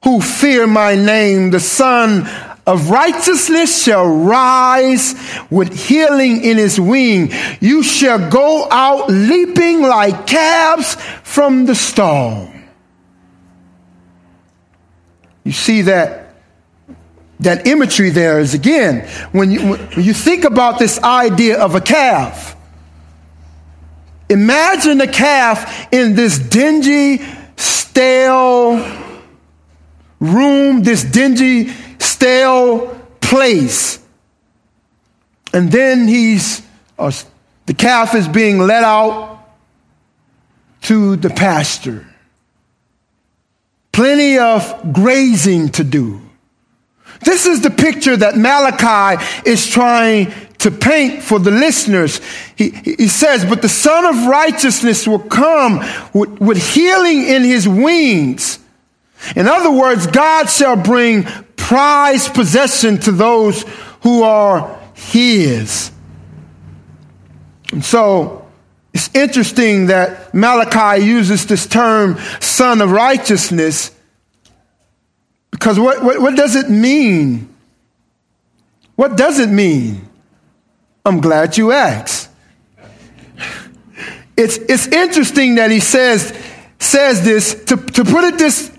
who 0.03 0.19
fear 0.19 0.65
my 0.67 0.95
name, 0.95 1.51
the 1.51 1.59
Son 1.59 2.27
of 2.65 2.89
righteousness 2.89 3.83
shall 3.83 4.07
rise 4.07 5.15
with 5.49 5.87
healing 5.87 6.43
in 6.43 6.57
his 6.57 6.79
wing. 6.79 7.31
You 7.59 7.83
shall 7.83 8.29
go 8.29 8.67
out 8.69 9.09
leaping 9.09 9.81
like 9.81 10.27
calves 10.27 10.95
from 11.23 11.65
the 11.65 11.75
stall. 11.75 12.51
You 15.43 15.51
see 15.51 15.83
that 15.83 16.35
that 17.39 17.65
imagery 17.65 18.11
there 18.11 18.39
is 18.39 18.53
again 18.53 19.07
when 19.31 19.49
you 19.49 19.59
when 19.71 20.03
you 20.03 20.13
think 20.13 20.43
about 20.43 20.77
this 20.77 21.01
idea 21.01 21.59
of 21.59 21.73
a 21.73 21.81
calf. 21.81 22.55
Imagine 24.29 25.01
a 25.01 25.07
calf 25.07 25.91
in 25.91 26.15
this 26.15 26.37
dingy, 26.37 27.21
stale, 27.57 28.77
room, 30.21 30.84
this 30.84 31.03
dingy, 31.03 31.69
stale 31.99 32.97
place. 33.19 33.99
And 35.53 35.69
then 35.69 36.07
he's, 36.07 36.62
uh, 36.97 37.12
the 37.65 37.73
calf 37.73 38.15
is 38.15 38.27
being 38.29 38.60
let 38.60 38.84
out 38.84 39.39
to 40.84 41.17
the 41.17 41.29
pasture. 41.29 42.07
Plenty 43.91 44.38
of 44.38 44.93
grazing 44.93 45.69
to 45.69 45.84
do. 45.84 46.21
This 47.23 47.45
is 47.45 47.62
the 47.62 47.69
picture 47.69 48.15
that 48.15 48.38
Malachi 48.38 49.23
is 49.45 49.67
trying 49.67 50.34
to 50.60 50.71
paint 50.71 51.23
for 51.23 51.39
the 51.39 51.51
listeners. 51.51 52.21
He, 52.55 52.69
he 52.69 53.07
says, 53.07 53.43
But 53.43 53.62
the 53.62 53.69
Son 53.69 54.05
of 54.05 54.27
Righteousness 54.27 55.07
will 55.07 55.19
come 55.19 55.84
with, 56.13 56.39
with 56.39 56.73
healing 56.73 57.23
in 57.23 57.43
his 57.43 57.67
wings 57.67 58.61
in 59.36 59.47
other 59.47 59.71
words, 59.71 60.07
God 60.07 60.49
shall 60.49 60.75
bring 60.75 61.23
prized 61.55 62.34
possession 62.34 62.97
to 62.99 63.12
those 63.12 63.63
who 64.01 64.23
are 64.23 64.79
his. 64.93 65.91
And 67.71 67.84
so 67.84 68.47
it's 68.93 69.13
interesting 69.15 69.88
that 69.88 70.34
Malachi 70.34 71.05
uses 71.05 71.45
this 71.45 71.65
term, 71.65 72.17
son 72.39 72.81
of 72.81 72.91
righteousness, 72.91 73.91
because 75.51 75.79
what, 75.79 76.03
what, 76.03 76.19
what 76.19 76.36
does 76.36 76.55
it 76.55 76.69
mean? 76.69 77.47
What 78.95 79.15
does 79.15 79.39
it 79.39 79.49
mean? 79.49 80.10
I'm 81.05 81.21
glad 81.21 81.57
you 81.57 81.71
asked. 81.71 82.29
It's, 84.36 84.57
it's 84.57 84.88
interesting 84.88 85.55
that 85.55 85.71
he 85.71 85.79
says, 85.79 86.38
says 86.79 87.23
this 87.23 87.63
to, 87.65 87.77
to 87.77 88.03
put 88.03 88.23
it 88.23 88.38
this 88.38 88.75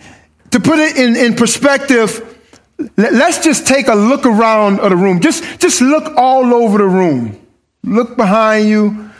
to 0.52 0.60
put 0.60 0.78
it 0.78 0.96
in, 0.96 1.16
in 1.16 1.34
perspective 1.34 2.32
let's 2.96 3.42
just 3.42 3.66
take 3.66 3.88
a 3.88 3.94
look 3.94 4.26
around 4.26 4.80
of 4.80 4.90
the 4.90 4.96
room. 4.96 5.20
Just 5.20 5.60
just 5.60 5.80
look 5.80 6.14
all 6.16 6.52
over 6.54 6.78
the 6.78 6.86
room. 6.86 7.38
Look 7.82 8.16
behind 8.16 8.68
you. 8.68 9.10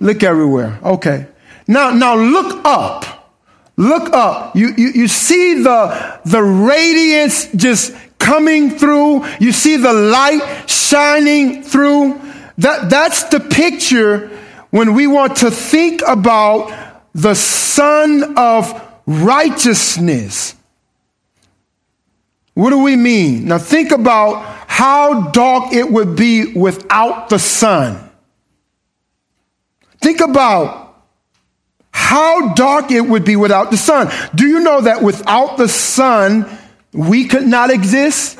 Look 0.00 0.22
everywhere. 0.22 0.78
Okay. 0.82 1.26
Now 1.66 1.90
now 1.90 2.16
look 2.16 2.64
up. 2.64 3.32
Look 3.76 4.12
up. 4.12 4.54
You 4.56 4.74
you, 4.76 4.88
you 4.88 5.08
see 5.08 5.62
the 5.62 6.20
the 6.24 6.42
radiance 6.42 7.50
just 7.52 7.94
coming 8.18 8.78
through. 8.78 9.26
You 9.40 9.52
see 9.52 9.76
the 9.76 9.92
light 9.92 10.68
shining 10.68 11.62
through. 11.62 12.20
That 12.58 12.90
that's 12.90 13.24
the 13.24 13.40
picture 13.40 14.28
when 14.70 14.94
we 14.94 15.06
want 15.06 15.36
to 15.38 15.50
think 15.50 16.02
about 16.06 16.72
the 17.14 17.34
Son 17.34 18.36
of 18.36 18.80
Righteousness. 19.06 20.53
What 22.54 22.70
do 22.70 22.78
we 22.78 22.96
mean? 22.96 23.46
Now 23.46 23.58
think 23.58 23.90
about 23.90 24.42
how 24.68 25.30
dark 25.30 25.72
it 25.72 25.90
would 25.90 26.16
be 26.16 26.52
without 26.54 27.28
the 27.28 27.38
sun. 27.38 28.10
Think 30.00 30.20
about 30.20 30.84
how 31.90 32.54
dark 32.54 32.90
it 32.90 33.00
would 33.00 33.24
be 33.24 33.36
without 33.36 33.70
the 33.70 33.76
sun. 33.76 34.10
Do 34.34 34.46
you 34.46 34.60
know 34.60 34.82
that 34.82 35.02
without 35.02 35.56
the 35.56 35.68
sun, 35.68 36.46
we 36.92 37.26
could 37.26 37.46
not 37.46 37.70
exist? 37.70 38.38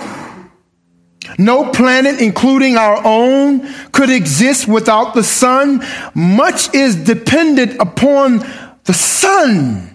No 1.39 1.71
planet, 1.71 2.21
including 2.21 2.77
our 2.77 3.01
own, 3.05 3.67
could 3.93 4.11
exist 4.11 4.69
without 4.69 5.15
the 5.15 5.23
sun. 5.23 5.83
Much 6.15 6.73
is 6.75 6.97
dependent 6.97 7.81
upon 7.81 8.45
the 8.85 8.93
sun. 8.93 9.94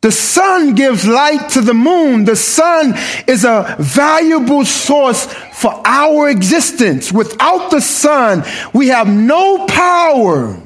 The 0.00 0.12
sun 0.12 0.74
gives 0.74 1.06
light 1.06 1.50
to 1.50 1.60
the 1.60 1.74
moon. 1.74 2.24
The 2.24 2.36
sun 2.36 2.94
is 3.26 3.44
a 3.44 3.76
valuable 3.80 4.64
source 4.64 5.26
for 5.52 5.82
our 5.84 6.28
existence. 6.28 7.12
Without 7.12 7.70
the 7.70 7.80
sun, 7.80 8.44
we 8.72 8.88
have 8.88 9.08
no 9.08 9.66
power. 9.66 10.62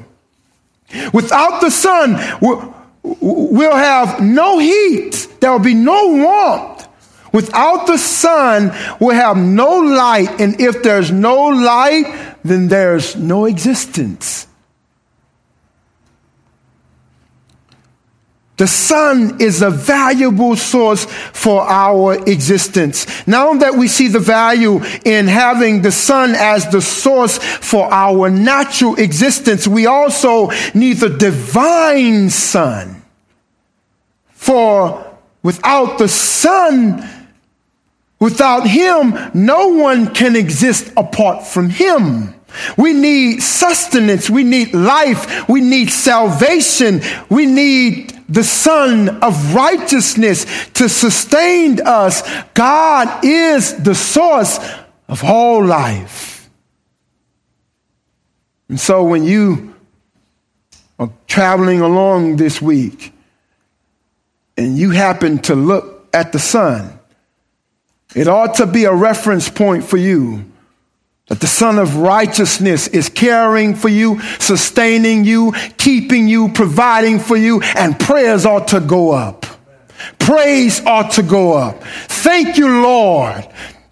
Without 1.11 1.61
the 1.61 1.71
sun, 1.71 2.15
we'll 2.41 3.75
have 3.75 4.21
no 4.21 4.59
heat. 4.59 5.27
There 5.39 5.51
will 5.51 5.59
be 5.59 5.73
no 5.73 6.09
warmth. 6.09 6.87
Without 7.33 7.87
the 7.87 7.97
sun, 7.97 8.71
we'll 8.99 9.15
have 9.15 9.35
no 9.35 9.79
light. 9.79 10.39
And 10.39 10.61
if 10.61 10.83
there's 10.83 11.11
no 11.11 11.47
light, 11.47 12.37
then 12.43 12.67
there's 12.67 13.15
no 13.15 13.45
existence. 13.45 14.45
The 18.63 18.67
sun 18.67 19.41
is 19.41 19.61
a 19.61 19.69
valuable 19.69 20.55
source 20.55 21.03
for 21.03 21.63
our 21.63 22.15
existence. 22.29 23.27
Now 23.27 23.55
that 23.55 23.75
we 23.75 23.89
see 23.89 24.07
the 24.07 24.21
value 24.21 24.81
in 25.03 25.27
having 25.27 25.81
the 25.81 25.91
sun 25.91 26.33
as 26.33 26.69
the 26.69 26.81
source 26.81 27.39
for 27.39 27.93
our 27.93 28.29
natural 28.29 28.95
existence, 28.95 29.67
we 29.67 29.85
also 29.85 30.49
need 30.73 30.93
the 30.93 31.09
divine 31.09 32.29
sun. 32.29 33.01
For 34.29 35.13
without 35.41 35.97
the 35.97 36.07
sun, 36.07 37.05
without 38.21 38.65
him, 38.65 39.13
no 39.33 39.75
one 39.75 40.13
can 40.13 40.37
exist 40.37 40.89
apart 40.95 41.45
from 41.45 41.69
him. 41.69 42.33
We 42.77 42.93
need 42.93 43.41
sustenance. 43.41 44.29
We 44.29 44.43
need 44.43 44.73
life. 44.73 45.49
We 45.49 45.59
need 45.59 45.89
salvation. 45.89 47.01
We 47.29 47.45
need 47.45 48.13
the 48.33 48.43
Sun 48.43 49.09
of 49.21 49.53
righteousness 49.53 50.45
to 50.73 50.89
sustain 50.89 51.79
us. 51.85 52.23
God 52.55 53.23
is 53.23 53.75
the 53.75 53.93
source 53.93 54.59
of 55.07 55.23
all 55.23 55.63
life. 55.63 56.49
And 58.69 58.79
so 58.79 59.03
when 59.03 59.23
you 59.23 59.75
are 60.97 61.11
traveling 61.27 61.81
along 61.81 62.37
this 62.37 62.59
week 62.59 63.13
and 64.57 64.79
you 64.79 64.89
happen 64.89 65.37
to 65.43 65.53
look 65.53 66.07
at 66.11 66.31
the 66.31 66.39
sun, 66.39 66.99
it 68.15 68.27
ought 68.27 68.55
to 68.55 68.65
be 68.65 68.85
a 68.85 68.93
reference 68.93 69.47
point 69.47 69.83
for 69.83 69.97
you 69.97 70.51
the 71.39 71.47
Sun 71.47 71.79
of 71.79 71.97
Righteousness 71.97 72.87
is 72.87 73.09
caring 73.09 73.75
for 73.75 73.89
you, 73.89 74.21
sustaining 74.39 75.23
you, 75.23 75.53
keeping 75.77 76.27
you, 76.27 76.49
providing 76.49 77.19
for 77.19 77.37
you, 77.37 77.61
and 77.61 77.99
prayers 77.99 78.45
ought 78.45 78.69
to 78.69 78.79
go 78.79 79.11
up. 79.11 79.45
Praise 80.19 80.85
ought 80.85 81.11
to 81.11 81.23
go 81.23 81.53
up. 81.53 81.83
Thank 81.83 82.57
you, 82.57 82.81
Lord, 82.81 83.47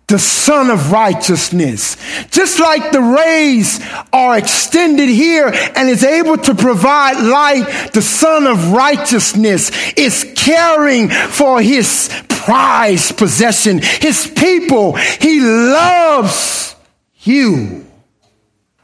the 0.08 0.20
Sun 0.20 0.70
of 0.70 0.92
Righteousness. 0.92 1.96
Just 2.32 2.60
like 2.60 2.92
the 2.92 3.02
rays 3.02 3.80
are 4.12 4.38
extended 4.38 5.08
here 5.08 5.48
and 5.48 5.90
is 5.90 6.04
able 6.04 6.38
to 6.38 6.54
provide 6.54 7.22
light, 7.22 7.92
the 7.94 8.02
Sun 8.02 8.46
of 8.46 8.72
Righteousness 8.72 9.72
is 9.94 10.32
caring 10.36 11.10
for 11.10 11.62
his 11.62 12.10
prized 12.28 13.18
possession, 13.18 13.80
his 13.82 14.28
people. 14.36 14.94
He 14.94 15.40
loves 15.40 16.76
you, 17.24 17.86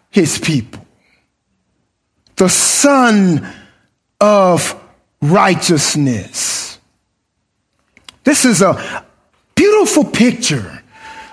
his 0.10 0.38
people. 0.40 0.86
The 2.36 2.50
Sun 2.50 3.48
of 4.20 4.80
Righteousness. 5.22 6.78
This 8.24 8.46
is 8.46 8.62
a 8.62 9.06
beautiful 9.56 10.04
picture. 10.04 10.84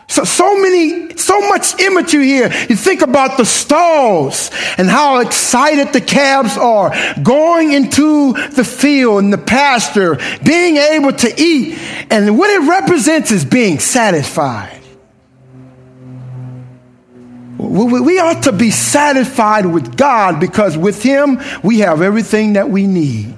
So, 0.07 0.25
so 0.25 0.61
many, 0.61 1.17
so 1.17 1.41
much 1.49 1.81
imagery 1.81 2.27
here. 2.27 2.53
You 2.69 2.77
think 2.77 3.03
about 3.03 3.37
the 3.37 3.45
stalls 3.45 4.51
and 4.79 4.89
how 4.89 5.19
excited 5.21 5.93
the 5.93 6.01
calves 6.01 6.57
are 6.57 6.95
going 7.23 7.73
into 7.73 8.33
the 8.33 8.65
field 8.65 9.25
and 9.25 9.33
the 9.33 9.39
pasture, 9.39 10.19
being 10.45 10.77
able 10.77 11.13
to 11.13 11.35
eat. 11.37 11.79
And 12.11 12.39
what 12.39 12.51
it 12.51 12.69
represents 12.69 13.33
is 13.33 13.45
being 13.45 13.79
satisfied. 13.79 14.84
We 17.59 18.19
ought 18.19 18.45
to 18.45 18.53
be 18.53 18.71
satisfied 18.71 19.67
with 19.67 19.97
God 19.97 20.41
because 20.41 20.77
with 20.77 21.03
Him 21.03 21.41
we 21.63 21.81
have 21.81 22.03
everything 22.03 22.55
that 22.55 22.69
we 22.69 22.87
need. 22.87 23.37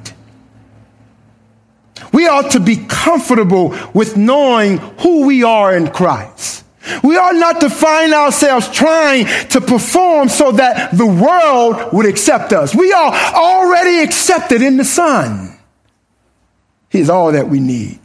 We 2.13 2.27
ought 2.29 2.53
to 2.53 2.61
be 2.61 2.77
comfortable 2.89 3.77
with 3.93 4.17
knowing 4.17 4.79
who 4.79 5.27
we 5.27 5.43
are 5.43 5.77
in 5.77 5.91
Christ. 5.91 6.65
We 7.03 7.17
ought 7.17 7.35
not 7.35 7.61
to 7.61 7.71
find 7.71 8.15
ourselves 8.15 8.71
trying 8.71 9.27
to 9.49 9.61
perform 9.61 10.29
so 10.29 10.53
that 10.53 10.97
the 10.97 11.07
world 11.07 11.93
would 11.93 12.07
accept 12.07 12.53
us. 12.53 12.75
We 12.75 12.93
are 12.93 13.13
already 13.13 14.03
accepted 14.03 14.63
in 14.63 14.77
the 14.77 14.85
Son. 14.85 15.59
He's 16.89 17.11
all 17.11 17.33
that 17.33 17.49
we 17.49 17.61
need. 17.61 18.01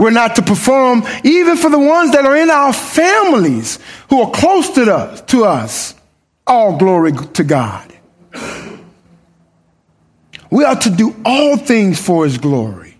We're 0.00 0.10
not 0.10 0.36
to 0.36 0.42
perform 0.42 1.04
even 1.24 1.58
for 1.58 1.68
the 1.68 1.78
ones 1.78 2.12
that 2.12 2.24
are 2.24 2.34
in 2.34 2.48
our 2.48 2.72
families 2.72 3.78
who 4.08 4.22
are 4.22 4.30
close 4.30 4.70
to 4.70 4.90
us. 4.90 5.20
To 5.20 5.44
us. 5.44 5.94
All 6.46 6.78
glory 6.78 7.12
to 7.12 7.44
God. 7.44 7.92
We 10.50 10.64
are 10.64 10.74
to 10.74 10.90
do 10.90 11.14
all 11.22 11.58
things 11.58 12.00
for 12.00 12.24
his 12.24 12.38
glory. 12.38 12.98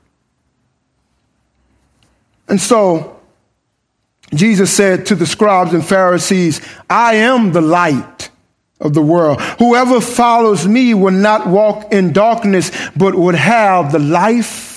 And 2.49 2.61
so, 2.61 3.19
Jesus 4.35 4.71
said 4.71 5.07
to 5.07 5.15
the 5.15 5.27
scribes 5.27 5.73
and 5.73 5.85
Pharisees, 5.85 6.61
I 6.91 7.15
am 7.15 7.53
the 7.53 7.63
light 7.63 8.29
of 8.79 8.93
the 8.93 9.01
world. 9.03 9.41
Whoever 9.59 10.03
follows 10.03 10.69
me 10.69 10.93
will 10.93 11.13
not 11.13 11.47
walk 11.47 11.95
in 11.95 12.13
darkness, 12.13 12.71
but 12.95 13.15
would 13.15 13.37
have 13.37 13.91
the 13.91 13.99
life 13.99 14.70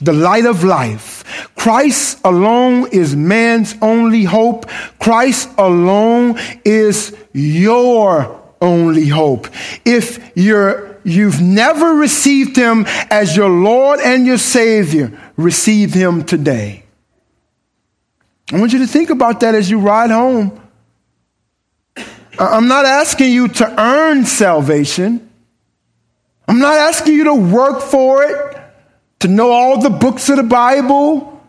the 0.00 0.12
light 0.12 0.46
of 0.46 0.64
life. 0.64 1.50
Christ 1.54 2.18
alone 2.24 2.88
is 2.92 3.14
man's 3.14 3.74
only 3.82 4.24
hope. 4.24 4.68
Christ 4.98 5.48
alone 5.58 6.38
is 6.64 7.16
your 7.32 8.40
only 8.60 9.08
hope. 9.08 9.48
If 9.84 10.32
you're, 10.34 10.98
you've 11.04 11.40
never 11.40 11.94
received 11.94 12.56
him 12.56 12.84
as 13.10 13.36
your 13.36 13.48
Lord 13.48 14.00
and 14.00 14.26
your 14.26 14.38
Savior, 14.38 15.18
receive 15.36 15.94
him 15.94 16.24
today. 16.24 16.84
I 18.52 18.58
want 18.58 18.72
you 18.72 18.80
to 18.80 18.86
think 18.86 19.10
about 19.10 19.40
that 19.40 19.54
as 19.54 19.70
you 19.70 19.78
ride 19.78 20.10
home. 20.10 20.60
I'm 22.38 22.68
not 22.68 22.84
asking 22.86 23.32
you 23.32 23.48
to 23.48 23.80
earn 23.80 24.24
salvation. 24.24 25.30
I'm 26.48 26.58
not 26.58 26.74
asking 26.74 27.14
you 27.14 27.24
to 27.24 27.34
work 27.34 27.80
for 27.82 28.24
it, 28.24 28.59
to 29.20 29.28
know 29.28 29.50
all 29.50 29.80
the 29.80 29.90
books 29.90 30.28
of 30.28 30.36
the 30.36 30.42
Bible. 30.42 31.40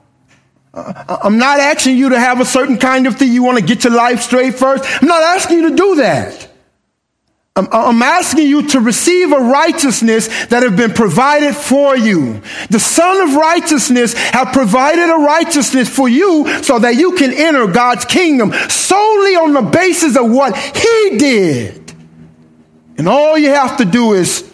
Uh, 0.74 1.18
I'm 1.24 1.38
not 1.38 1.60
asking 1.60 1.98
you 1.98 2.10
to 2.10 2.20
have 2.20 2.40
a 2.40 2.46
certain 2.46 2.78
kind 2.78 3.08
of 3.08 3.18
thing 3.18 3.34
you 3.34 3.44
want 3.44 3.58
to 3.58 3.66
get 3.66 3.84
your 3.84 3.94
life 3.94 4.22
straight 4.22 4.56
first. 4.56 4.86
I'm 5.02 5.08
not 5.08 5.22
asking 5.22 5.60
you 5.60 5.70
to 5.70 5.76
do 5.76 5.96
that. 5.96 6.50
I'm, 7.54 7.68
I'm, 7.74 8.02
asking 8.02 8.48
you 8.48 8.68
to 8.70 8.80
receive 8.80 9.34
a 9.34 9.40
righteousness 9.40 10.28
that 10.46 10.64
have 10.64 10.78
been 10.78 10.94
provided 10.94 11.54
for 11.54 11.98
you. 11.98 12.42
The 12.70 12.80
Son 12.80 13.28
of 13.28 13.36
Righteousness 13.36 14.14
have 14.14 14.54
provided 14.54 15.10
a 15.10 15.18
righteousness 15.18 15.94
for 15.94 16.08
you 16.08 16.64
so 16.64 16.80
that 16.80 16.96
you 16.96 17.18
can 17.18 17.34
enter 17.34 17.68
God's 17.68 18.06
kingdom 18.06 18.54
solely 18.70 19.36
on 19.36 19.52
the 19.52 19.64
basis 19.64 20.16
of 20.16 20.32
what 20.32 20.58
He 20.58 21.18
did. 21.18 21.94
And 22.98 23.10
all 23.10 23.38
you 23.38 23.50
have 23.50 23.78
to 23.78 23.86
do 23.86 24.14
is 24.14 24.50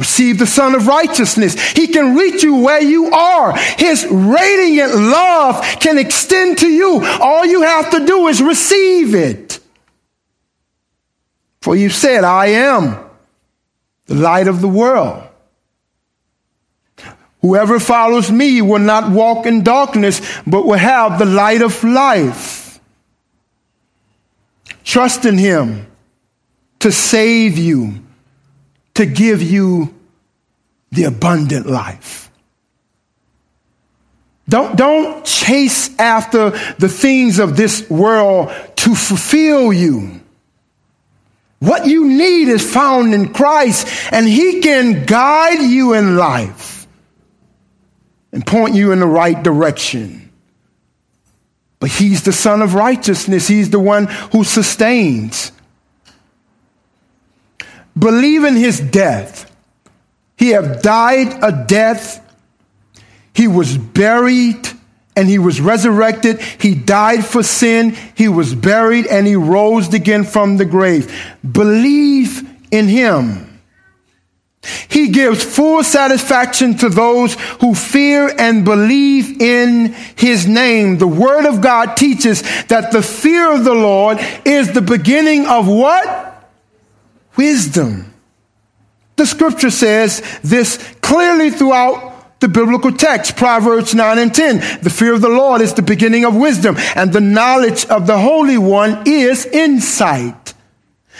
receive 0.00 0.38
the 0.38 0.46
Son 0.46 0.74
of 0.74 0.88
Righteousness. 0.88 1.54
He 1.72 1.86
can 1.86 2.16
reach 2.16 2.42
you 2.42 2.56
where 2.56 2.82
you 2.82 3.12
are. 3.12 3.56
His 3.56 4.04
radiant 4.10 4.94
love 4.94 5.62
can 5.78 5.98
extend 5.98 6.58
to 6.58 6.68
you. 6.68 7.00
All 7.20 7.46
you 7.46 7.62
have 7.62 7.90
to 7.90 8.04
do 8.04 8.26
is 8.26 8.42
receive 8.42 9.14
it. 9.14 9.60
For 11.60 11.76
you 11.76 11.90
said, 11.90 12.24
I 12.24 12.46
am 12.46 12.98
the 14.06 14.14
light 14.14 14.48
of 14.48 14.62
the 14.62 14.68
world. 14.68 15.22
Whoever 17.42 17.78
follows 17.78 18.30
me 18.30 18.60
will 18.62 18.80
not 18.80 19.10
walk 19.10 19.46
in 19.46 19.62
darkness, 19.62 20.20
but 20.46 20.66
will 20.66 20.78
have 20.78 21.18
the 21.18 21.26
light 21.26 21.62
of 21.62 21.84
life. 21.84 22.80
Trust 24.82 25.24
in 25.26 25.38
him 25.38 25.86
to 26.80 26.90
save 26.90 27.58
you, 27.58 28.02
to 28.94 29.06
give 29.06 29.42
you 29.42 29.94
the 30.90 31.04
abundant 31.04 31.66
life. 31.66 32.30
Don't, 34.48 34.76
don't 34.76 35.24
chase 35.24 35.96
after 35.98 36.50
the 36.78 36.88
things 36.88 37.38
of 37.38 37.56
this 37.56 37.88
world 37.88 38.50
to 38.76 38.94
fulfill 38.96 39.72
you. 39.72 40.20
What 41.60 41.86
you 41.86 42.08
need 42.08 42.48
is 42.48 42.68
found 42.68 43.14
in 43.14 43.32
Christ, 43.32 43.86
and 44.12 44.26
He 44.26 44.60
can 44.60 45.04
guide 45.04 45.60
you 45.62 45.92
in 45.92 46.16
life 46.16 46.88
and 48.32 48.44
point 48.44 48.74
you 48.74 48.92
in 48.92 48.98
the 48.98 49.06
right 49.06 49.40
direction. 49.40 50.32
But 51.78 51.90
He's 51.90 52.24
the 52.24 52.32
Son 52.32 52.60
of 52.60 52.74
righteousness, 52.74 53.46
He's 53.46 53.70
the 53.70 53.78
one 53.78 54.06
who 54.32 54.42
sustains. 54.42 55.52
Believe 57.98 58.44
in 58.44 58.56
His 58.56 58.80
death. 58.80 59.50
He 60.36 60.50
have 60.50 60.80
died 60.80 61.38
a 61.42 61.66
death. 61.66 62.26
He 63.34 63.46
was 63.46 63.76
buried 63.76 64.66
and 65.14 65.28
he 65.28 65.38
was 65.38 65.60
resurrected. 65.60 66.40
He 66.40 66.74
died 66.74 67.26
for 67.26 67.42
sin. 67.42 67.94
He 68.14 68.28
was 68.28 68.54
buried 68.54 69.06
and 69.06 69.26
he 69.26 69.36
rose 69.36 69.92
again 69.92 70.24
from 70.24 70.56
the 70.56 70.64
grave. 70.64 71.14
Believe 71.42 72.48
in 72.70 72.88
him. 72.88 73.60
He 74.88 75.08
gives 75.08 75.42
full 75.42 75.84
satisfaction 75.84 76.76
to 76.78 76.88
those 76.88 77.34
who 77.60 77.74
fear 77.74 78.32
and 78.38 78.64
believe 78.64 79.40
in 79.40 79.92
his 80.16 80.46
name. 80.46 80.96
The 80.96 81.06
word 81.06 81.46
of 81.46 81.60
God 81.60 81.96
teaches 81.96 82.42
that 82.68 82.92
the 82.92 83.02
fear 83.02 83.52
of 83.52 83.64
the 83.64 83.74
Lord 83.74 84.18
is 84.44 84.72
the 84.72 84.82
beginning 84.82 85.46
of 85.46 85.66
what? 85.66 86.29
Wisdom. 87.36 88.12
The 89.16 89.26
scripture 89.26 89.70
says 89.70 90.22
this 90.42 90.78
clearly 91.02 91.50
throughout 91.50 92.40
the 92.40 92.48
biblical 92.48 92.92
text, 92.92 93.36
Proverbs 93.36 93.94
9 93.94 94.18
and 94.18 94.34
10. 94.34 94.82
The 94.82 94.90
fear 94.90 95.12
of 95.12 95.20
the 95.20 95.28
Lord 95.28 95.60
is 95.60 95.74
the 95.74 95.82
beginning 95.82 96.24
of 96.24 96.34
wisdom, 96.34 96.76
and 96.96 97.12
the 97.12 97.20
knowledge 97.20 97.84
of 97.86 98.06
the 98.06 98.18
Holy 98.18 98.56
One 98.56 99.02
is 99.06 99.44
insight. 99.44 100.54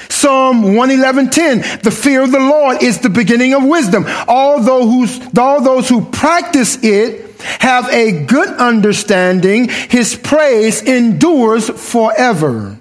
Psalm 0.08 0.74
111:10 0.74 1.82
The 1.82 1.90
fear 1.90 2.22
of 2.22 2.32
the 2.32 2.40
Lord 2.40 2.82
is 2.82 3.00
the 3.00 3.10
beginning 3.10 3.52
of 3.52 3.64
wisdom. 3.64 4.06
All 4.26 4.62
those, 4.62 5.20
all 5.36 5.60
those 5.60 5.88
who 5.90 6.06
practice 6.06 6.78
it 6.82 7.30
have 7.58 7.88
a 7.90 8.24
good 8.24 8.48
understanding. 8.48 9.68
His 9.68 10.16
praise 10.16 10.80
endures 10.82 11.68
forever. 11.68 12.79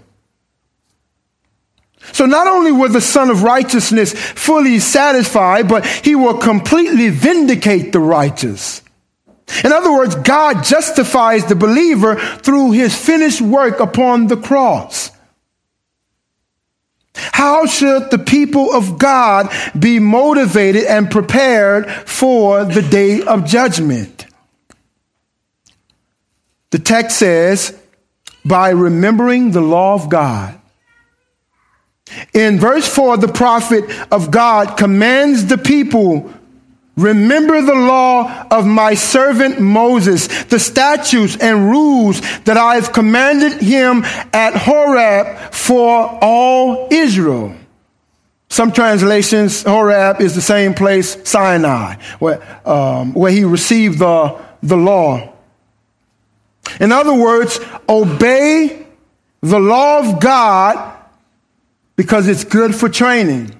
So 2.11 2.25
not 2.25 2.47
only 2.47 2.71
will 2.71 2.89
the 2.89 3.01
Son 3.01 3.29
of 3.29 3.43
Righteousness 3.43 4.13
fully 4.13 4.79
satisfy, 4.79 5.63
but 5.63 5.85
he 5.85 6.15
will 6.15 6.37
completely 6.37 7.09
vindicate 7.09 7.91
the 7.91 7.99
righteous. 7.99 8.81
In 9.63 9.71
other 9.71 9.91
words, 9.91 10.15
God 10.15 10.63
justifies 10.63 11.45
the 11.45 11.55
believer 11.55 12.15
through 12.15 12.71
his 12.71 12.95
finished 12.95 13.41
work 13.41 13.79
upon 13.79 14.27
the 14.27 14.37
cross. 14.37 15.11
How 17.15 17.65
should 17.65 18.11
the 18.11 18.19
people 18.19 18.73
of 18.73 18.97
God 18.97 19.51
be 19.77 19.99
motivated 19.99 20.85
and 20.85 21.11
prepared 21.11 21.89
for 21.91 22.63
the 22.63 22.81
day 22.81 23.21
of 23.21 23.45
judgment? 23.45 24.27
The 26.69 26.79
text 26.79 27.17
says, 27.17 27.77
by 28.45 28.69
remembering 28.69 29.51
the 29.51 29.61
law 29.61 29.95
of 29.95 30.09
God 30.09 30.58
in 32.33 32.59
verse 32.59 32.87
4, 32.87 33.17
the 33.17 33.27
prophet 33.27 33.85
of 34.11 34.31
God 34.31 34.77
commands 34.77 35.45
the 35.45 35.57
people 35.57 36.33
Remember 36.99 37.61
the 37.61 37.75
law 37.75 38.45
of 38.51 38.65
my 38.67 38.93
servant 38.93 39.61
Moses, 39.61 40.27
the 40.45 40.59
statutes 40.59 41.37
and 41.37 41.69
rules 41.69 42.19
that 42.41 42.57
I 42.57 42.75
have 42.75 42.91
commanded 42.91 43.61
him 43.61 44.03
at 44.33 44.53
Horeb 44.57 45.53
for 45.53 46.19
all 46.21 46.89
Israel. 46.91 47.55
Some 48.49 48.73
translations, 48.73 49.63
Horeb 49.63 50.19
is 50.19 50.35
the 50.35 50.41
same 50.41 50.73
place, 50.73 51.17
Sinai, 51.23 51.95
where, 52.19 52.41
um, 52.67 53.13
where 53.13 53.31
he 53.31 53.45
received 53.45 53.99
the, 53.99 54.37
the 54.61 54.75
law. 54.75 55.33
In 56.81 56.91
other 56.91 57.13
words, 57.13 57.61
obey 57.87 58.85
the 59.39 59.59
law 59.59 59.99
of 59.99 60.19
God 60.19 60.98
because 61.99 62.29
it's 62.29 62.45
good 62.45 62.73
for 62.73 62.87
training. 62.87 63.53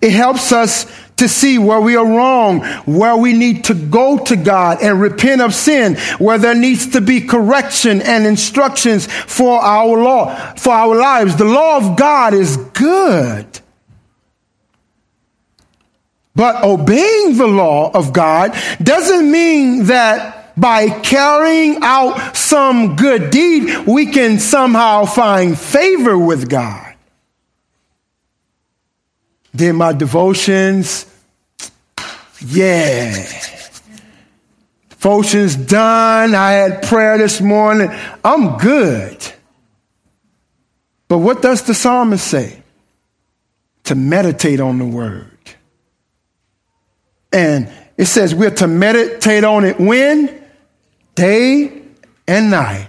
It 0.00 0.12
helps 0.12 0.52
us 0.52 0.86
to 1.16 1.28
see 1.28 1.58
where 1.58 1.80
we 1.80 1.96
are 1.96 2.06
wrong, 2.06 2.60
where 2.84 3.16
we 3.16 3.32
need 3.32 3.64
to 3.64 3.74
go 3.74 4.18
to 4.26 4.36
God 4.36 4.80
and 4.80 5.00
repent 5.00 5.40
of 5.40 5.52
sin, 5.52 5.96
where 6.20 6.38
there 6.38 6.54
needs 6.54 6.92
to 6.92 7.00
be 7.00 7.22
correction 7.22 8.00
and 8.00 8.28
instructions 8.28 9.08
for 9.08 9.60
our 9.60 10.00
law, 10.00 10.36
for 10.54 10.72
our 10.72 10.94
lives. 10.94 11.34
The 11.34 11.46
law 11.46 11.78
of 11.78 11.96
God 11.96 12.32
is 12.32 12.58
good. 12.58 13.58
But 16.36 16.62
obeying 16.62 17.38
the 17.38 17.48
law 17.48 17.90
of 17.90 18.12
God 18.12 18.56
doesn't 18.80 19.28
mean 19.28 19.86
that 19.86 20.56
by 20.56 20.90
carrying 21.00 21.78
out 21.82 22.36
some 22.36 22.94
good 22.94 23.32
deed, 23.32 23.84
we 23.84 24.12
can 24.12 24.38
somehow 24.38 25.06
find 25.06 25.58
favor 25.58 26.16
with 26.16 26.48
God 26.48 26.85
did 29.56 29.72
my 29.72 29.92
devotions. 29.92 31.06
Yeah. 32.44 33.14
Devotions 34.90 35.56
done. 35.56 36.34
I 36.34 36.52
had 36.52 36.82
prayer 36.82 37.18
this 37.18 37.40
morning. 37.40 37.90
I'm 38.24 38.58
good. 38.58 39.18
But 41.08 41.18
what 41.18 41.42
does 41.42 41.62
the 41.62 41.74
psalmist 41.74 42.26
say? 42.26 42.62
To 43.84 43.94
meditate 43.94 44.60
on 44.60 44.78
the 44.78 44.84
word. 44.84 45.30
And 47.32 47.70
it 47.96 48.06
says 48.06 48.34
we're 48.34 48.50
to 48.50 48.66
meditate 48.66 49.44
on 49.44 49.64
it 49.64 49.78
when? 49.78 50.44
Day 51.14 51.82
and 52.26 52.50
night. 52.50 52.88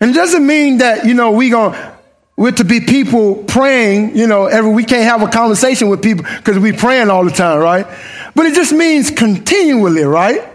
And 0.00 0.10
it 0.10 0.14
doesn't 0.14 0.46
mean 0.46 0.78
that, 0.78 1.06
you 1.06 1.14
know, 1.14 1.32
we 1.32 1.50
going 1.50 1.72
to 1.72 1.97
we're 2.38 2.52
to 2.52 2.64
be 2.64 2.78
people 2.78 3.34
praying, 3.34 4.16
you 4.16 4.28
know, 4.28 4.46
every, 4.46 4.70
we 4.70 4.84
can't 4.84 5.02
have 5.02 5.22
a 5.22 5.28
conversation 5.28 5.88
with 5.88 6.00
people 6.00 6.24
because 6.36 6.56
we're 6.56 6.72
praying 6.72 7.10
all 7.10 7.24
the 7.24 7.32
time, 7.32 7.58
right? 7.58 7.84
But 8.36 8.46
it 8.46 8.54
just 8.54 8.72
means 8.72 9.10
continually, 9.10 10.04
right? 10.04 10.48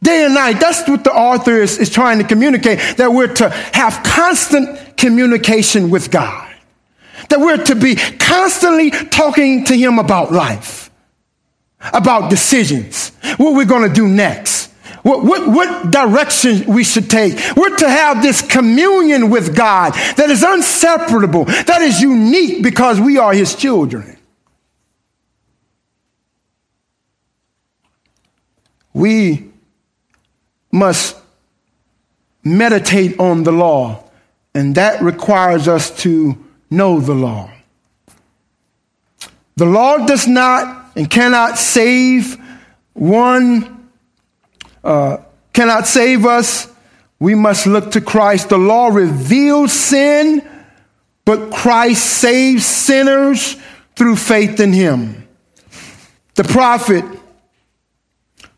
Day 0.00 0.26
and 0.26 0.32
night. 0.32 0.60
That's 0.60 0.88
what 0.88 1.02
the 1.02 1.10
author 1.10 1.60
is, 1.60 1.78
is 1.78 1.90
trying 1.90 2.18
to 2.18 2.24
communicate, 2.24 2.78
that 2.98 3.10
we're 3.12 3.34
to 3.34 3.50
have 3.50 4.04
constant 4.04 4.96
communication 4.96 5.90
with 5.90 6.12
God. 6.12 6.54
That 7.30 7.40
we're 7.40 7.64
to 7.64 7.74
be 7.74 7.96
constantly 7.96 8.92
talking 8.92 9.64
to 9.64 9.76
Him 9.76 9.98
about 9.98 10.30
life, 10.30 10.88
about 11.92 12.30
decisions, 12.30 13.10
what 13.38 13.56
we're 13.56 13.64
going 13.64 13.88
to 13.88 13.92
do 13.92 14.06
next, 14.06 14.70
what, 15.04 15.22
what, 15.22 15.48
what 15.48 15.90
direction 15.90 16.64
we 16.66 16.82
should 16.82 17.10
take. 17.10 17.34
We're 17.54 17.76
to 17.76 17.88
have 17.88 18.22
this 18.22 18.40
communion 18.40 19.28
with 19.28 19.54
God 19.54 19.92
that 20.16 20.30
is 20.30 20.42
inseparable, 20.42 21.44
that 21.44 21.82
is 21.82 22.00
unique 22.00 22.62
because 22.62 22.98
we 22.98 23.18
are 23.18 23.34
His 23.34 23.54
children. 23.54 24.16
We 28.94 29.50
must 30.72 31.16
meditate 32.42 33.20
on 33.20 33.42
the 33.42 33.52
law, 33.52 34.04
and 34.54 34.74
that 34.76 35.02
requires 35.02 35.68
us 35.68 35.90
to 36.02 36.42
know 36.70 37.00
the 37.00 37.14
law. 37.14 37.50
The 39.56 39.66
law 39.66 40.06
does 40.06 40.26
not 40.26 40.92
and 40.96 41.10
cannot 41.10 41.58
save 41.58 42.38
one, 42.94 43.73
uh, 44.84 45.16
cannot 45.52 45.86
save 45.86 46.26
us. 46.26 46.68
We 47.18 47.34
must 47.34 47.66
look 47.66 47.92
to 47.92 48.00
Christ. 48.00 48.50
The 48.50 48.58
law 48.58 48.88
reveals 48.88 49.72
sin, 49.72 50.48
but 51.24 51.52
Christ 51.52 52.04
saves 52.04 52.66
sinners 52.66 53.56
through 53.96 54.16
faith 54.16 54.60
in 54.60 54.72
him. 54.72 55.26
The 56.34 56.44
prophet 56.44 57.04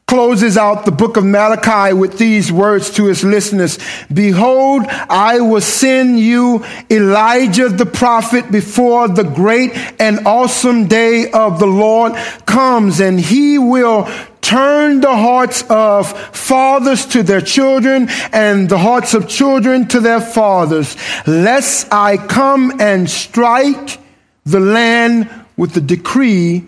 closes 0.07 0.57
out 0.57 0.85
the 0.85 0.93
book 0.93 1.17
of 1.17 1.25
Malachi 1.25 1.93
with 1.93 2.17
these 2.17 2.53
words 2.53 2.91
to 2.91 3.07
his 3.07 3.25
listeners. 3.25 3.79
Behold, 4.13 4.85
I 4.87 5.41
will 5.41 5.61
send 5.61 6.21
you 6.21 6.65
Elijah 6.89 7.69
the 7.69 7.87
prophet 7.87 8.51
before 8.51 9.09
the 9.09 9.25
great 9.25 9.73
and 10.01 10.27
awesome 10.27 10.87
day 10.87 11.31
of 11.33 11.59
the 11.59 11.67
Lord 11.67 12.15
comes 12.47 13.01
and 13.01 13.19
he 13.19 13.59
will 13.59 14.09
turn 14.47 15.01
the 15.01 15.17
hearts 15.17 15.65
of 15.69 16.13
fathers 16.35 17.07
to 17.07 17.23
their 17.23 17.41
children 17.41 18.09
and 18.33 18.69
the 18.69 18.79
hearts 18.79 19.15
of 19.15 19.29
children 19.29 19.89
to 19.89 20.01
their 20.01 20.21
fathers, 20.21 20.97
lest 21.27 21.93
I 21.93 22.17
come 22.17 22.81
and 22.81 23.11
strike 23.11 23.99
the 24.45 24.61
land 24.61 25.29
with 25.57 25.73
the 25.73 25.81
decree 25.81 26.65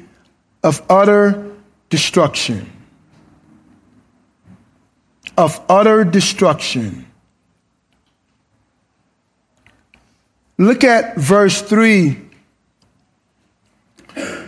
of 0.62 0.83
utter 0.91 1.53
destruction 1.89 2.72
of 5.39 5.61
utter 5.68 6.03
destruction. 6.03 7.07
Look 10.59 10.83
at 10.83 11.16
verse 11.16 11.62
3. 11.62 12.20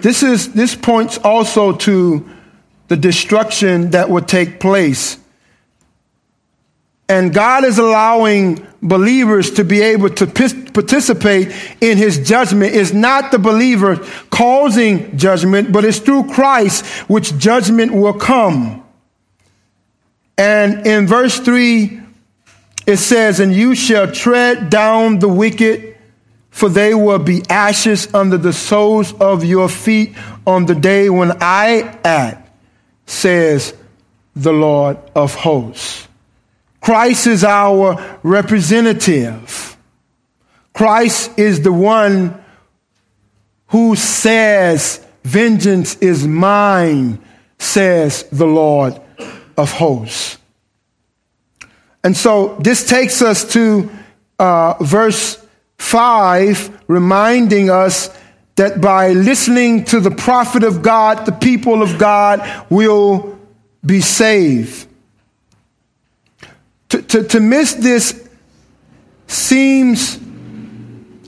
This 0.01 0.25
is 0.25 0.53
this 0.53 0.75
points 0.75 1.19
also 1.19 1.77
to 1.87 2.29
the 2.91 2.97
destruction 2.97 3.91
that 3.91 4.11
would 4.11 4.27
take 4.27 4.59
place. 4.59 5.17
And 7.09 7.33
God 7.33 7.65
is 7.65 7.79
allowing 7.79 8.67
believers 8.83 9.53
to 9.53 9.65
be 9.65 9.81
able 9.81 10.11
to 10.11 10.27
participate 10.27 11.55
in 11.81 11.99
his 11.99 12.29
judgment. 12.29 12.75
It's 12.75 12.93
not 12.93 13.31
the 13.31 13.39
believer 13.39 14.05
causing 14.31 15.17
judgment, 15.17 15.71
but 15.71 15.85
it's 15.85 16.01
through 16.01 16.33
Christ 16.33 16.85
which 17.09 17.39
judgment 17.39 17.93
will 17.93 18.15
come. 18.15 18.85
And 20.37 20.85
in 20.85 21.07
verse 21.07 21.39
3, 21.39 22.01
it 22.89 22.97
says, 22.97 23.39
And 23.39 23.55
you 23.55 23.77
shall 23.77 24.11
tread 24.11 24.69
down 24.69 25.21
the 25.21 25.29
wicked, 25.29 25.97
for 26.51 26.69
they 26.69 26.93
will 26.95 27.21
be 27.21 27.43
ashes 27.49 28.13
under 28.13 28.37
the 28.37 28.53
soles 28.53 29.13
of 29.13 29.45
your 29.45 29.69
feet 29.69 30.17
on 30.45 30.67
the 30.67 30.75
day 30.75 31.09
when 31.09 31.37
I 31.41 31.97
act, 32.03 32.49
says 33.11 33.75
the 34.37 34.53
Lord 34.53 34.99
of 35.15 35.35
hosts. 35.35 36.07
Christ 36.81 37.27
is 37.27 37.45
our 37.45 38.19
representative. 38.23 39.77
Christ 40.73 41.39
is 41.39 41.61
the 41.63 41.73
one 41.73 42.43
who 43.69 43.97
says, 43.97 45.05
Vengeance 45.23 45.97
is 45.97 46.27
mine, 46.27 47.19
says 47.59 48.23
the 48.33 48.47
Lord 48.47 48.99
of 49.57 49.71
hosts. 49.73 50.39
And 52.03 52.17
so 52.17 52.57
this 52.61 52.89
takes 52.89 53.21
us 53.21 53.53
to 53.53 53.91
uh, 54.39 54.83
verse 54.83 55.45
5, 55.79 56.85
reminding 56.89 57.69
us 57.69 58.09
that 58.61 58.79
by 58.79 59.13
listening 59.13 59.87
to 59.87 60.01
the 60.01 60.11
prophet 60.11 60.63
of 60.65 60.83
God, 60.83 61.25
the 61.25 61.33
people 61.33 61.83
of 61.83 61.97
God 61.99 62.67
will 62.69 63.39
be 63.85 64.03
saved. 64.03 64.87
To, 66.91 67.01
to, 67.01 67.23
to 67.25 67.41
miss 67.41 67.73
this 67.73 68.29
seems, 69.27 70.19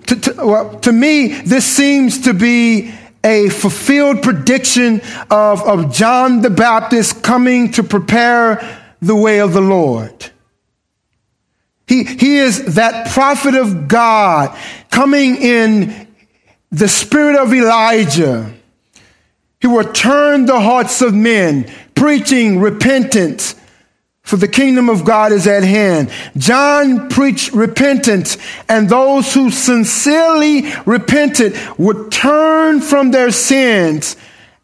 to, 0.08 0.16
to, 0.16 0.34
well, 0.44 0.78
to 0.80 0.92
me, 0.92 1.28
this 1.28 1.64
seems 1.64 2.20
to 2.24 2.34
be 2.34 2.92
a 3.24 3.48
fulfilled 3.48 4.22
prediction 4.22 5.00
of, 5.30 5.62
of 5.62 5.90
John 5.90 6.42
the 6.42 6.50
Baptist 6.50 7.22
coming 7.22 7.70
to 7.72 7.82
prepare 7.82 8.62
the 9.00 9.16
way 9.16 9.40
of 9.40 9.54
the 9.54 9.62
Lord. 9.62 10.30
He, 11.86 12.04
he 12.04 12.36
is 12.36 12.74
that 12.74 13.10
prophet 13.12 13.54
of 13.54 13.88
God 13.88 14.54
coming 14.90 15.36
in 15.36 16.01
the 16.72 16.88
spirit 16.88 17.36
of 17.36 17.54
Elijah. 17.54 18.52
He 19.60 19.68
will 19.68 19.92
turn 19.92 20.46
the 20.46 20.58
hearts 20.58 21.02
of 21.02 21.14
men, 21.14 21.70
preaching 21.94 22.58
repentance 22.58 23.54
for 24.22 24.36
the 24.36 24.48
kingdom 24.48 24.88
of 24.88 25.04
God 25.04 25.32
is 25.32 25.46
at 25.46 25.62
hand. 25.64 26.10
John 26.36 27.08
preached 27.08 27.52
repentance, 27.52 28.38
and 28.68 28.88
those 28.88 29.34
who 29.34 29.50
sincerely 29.50 30.72
repented 30.86 31.56
would 31.76 32.10
turn 32.12 32.80
from 32.80 33.10
their 33.10 33.30
sins 33.30 34.16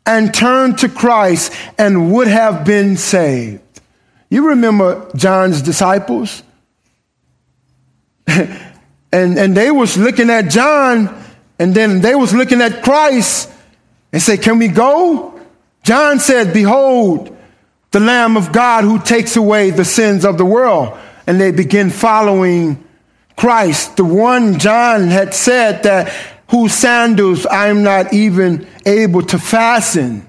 and 0.07 0.33
turn 0.33 0.77
to 0.77 0.89
Christ 0.89 1.53
and 1.77 2.13
would 2.13 2.29
have 2.29 2.65
been 2.65 2.97
saved. 2.97 3.61
You 4.31 4.49
remember 4.49 5.11
John's 5.17 5.61
disciples? 5.61 6.43
and, 8.27 8.59
and 9.13 9.57
they 9.57 9.71
was 9.71 9.99
looking 9.99 10.31
at 10.31 10.51
John, 10.51 11.15
and 11.59 11.75
then 11.75 12.01
they 12.01 12.15
was 12.15 12.33
looking 12.35 12.61
at 12.61 12.83
Christ 12.83 13.51
and 14.13 14.23
say, 14.23 14.37
Can 14.37 14.59
we 14.59 14.69
go? 14.69 15.41
John 15.83 16.21
said, 16.21 16.53
Behold, 16.53 17.37
the 17.91 18.01
Lamb 18.01 18.37
of 18.37 18.53
God 18.53 18.85
who 18.85 18.99
takes 18.99 19.37
away 19.37 19.71
the 19.71 19.85
sins 19.85 20.25
of 20.25 20.39
the 20.39 20.45
world. 20.45 20.99
And 21.27 21.41
they 21.41 21.51
begin 21.51 21.91
following 21.91 22.85
Christ, 23.37 23.97
the 23.97 24.05
one 24.05 24.59
John 24.59 25.09
had 25.09 25.35
said 25.35 25.83
that 25.85 26.13
whose 26.51 26.73
sandals 26.73 27.47
I'm 27.47 27.83
not 27.83 28.13
even 28.13 28.67
able 28.87 29.23
to 29.23 29.39
fasten. 29.39 30.27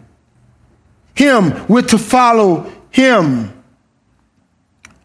Him, 1.16 1.68
we're 1.68 1.82
to 1.84 1.98
follow 1.98 2.72
him. 2.92 3.54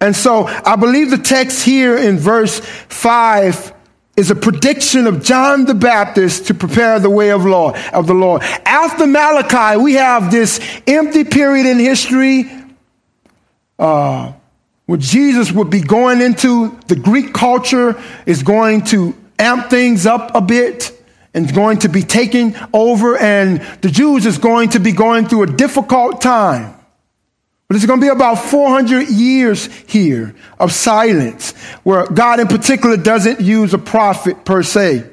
And 0.01 0.15
so 0.15 0.45
I 0.47 0.77
believe 0.77 1.11
the 1.11 1.19
text 1.19 1.65
here 1.65 1.97
in 1.97 2.19
verse 2.19 2.61
5 2.61 3.74
is 4.17 4.31
a 4.31 4.35
prediction 4.35 5.07
of 5.07 5.23
John 5.23 5.65
the 5.65 5.75
Baptist 5.75 6.47
to 6.47 6.55
prepare 6.55 7.01
the 7.01 7.11
way 7.11 7.31
of 7.31 7.45
law 7.45 7.77
of 7.93 8.07
the 8.07 8.15
Lord. 8.15 8.43
After 8.65 9.07
Malachi, 9.07 9.77
we 9.83 9.95
have 9.95 10.31
this 10.31 10.61
empty 10.87 11.25
period 11.25 11.67
in 11.67 11.79
history 11.79 12.51
uh, 13.79 14.33
where 14.87 14.99
Jesus 14.99 15.51
would 15.51 15.71
be 15.71 15.81
going 15.81 16.21
into 16.21 16.79
the 16.87 16.97
Greek 16.97 17.33
culture, 17.33 18.01
is 18.27 18.43
going 18.43 18.83
to 18.85 19.17
amp 19.39 19.71
things 19.71 20.07
up 20.07 20.35
a 20.35 20.41
bit 20.41 20.93
and 21.33 21.53
going 21.53 21.79
to 21.79 21.89
be 21.89 22.03
taken 22.03 22.57
over, 22.73 23.17
and 23.17 23.61
the 23.81 23.89
Jews 23.89 24.25
is 24.27 24.39
going 24.39 24.71
to 24.71 24.79
be 24.79 24.93
going 24.93 25.27
through 25.27 25.43
a 25.43 25.47
difficult 25.49 26.21
time. 26.21 26.75
But 27.67 27.77
it's 27.77 27.87
going 27.87 28.01
to 28.01 28.05
be 28.05 28.11
about 28.11 28.37
400 28.37 29.09
years 29.09 29.67
here 29.87 30.35
of 30.59 30.73
silence 30.73 31.53
where 31.83 32.07
God 32.07 32.41
in 32.41 32.47
particular 32.47 32.97
doesn't 32.97 33.41
use 33.41 33.73
a 33.73 33.79
prophet 33.79 34.45
per 34.45 34.63
se. 34.63 35.05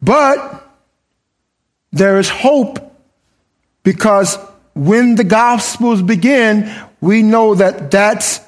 But 0.00 0.66
there 1.92 2.18
is 2.18 2.28
hope 2.28 2.78
because 3.82 4.38
when 4.74 5.14
the 5.14 5.24
gospels 5.24 6.02
begin, 6.02 6.72
we 7.00 7.22
know 7.22 7.54
that 7.54 7.90
that's 7.90 8.40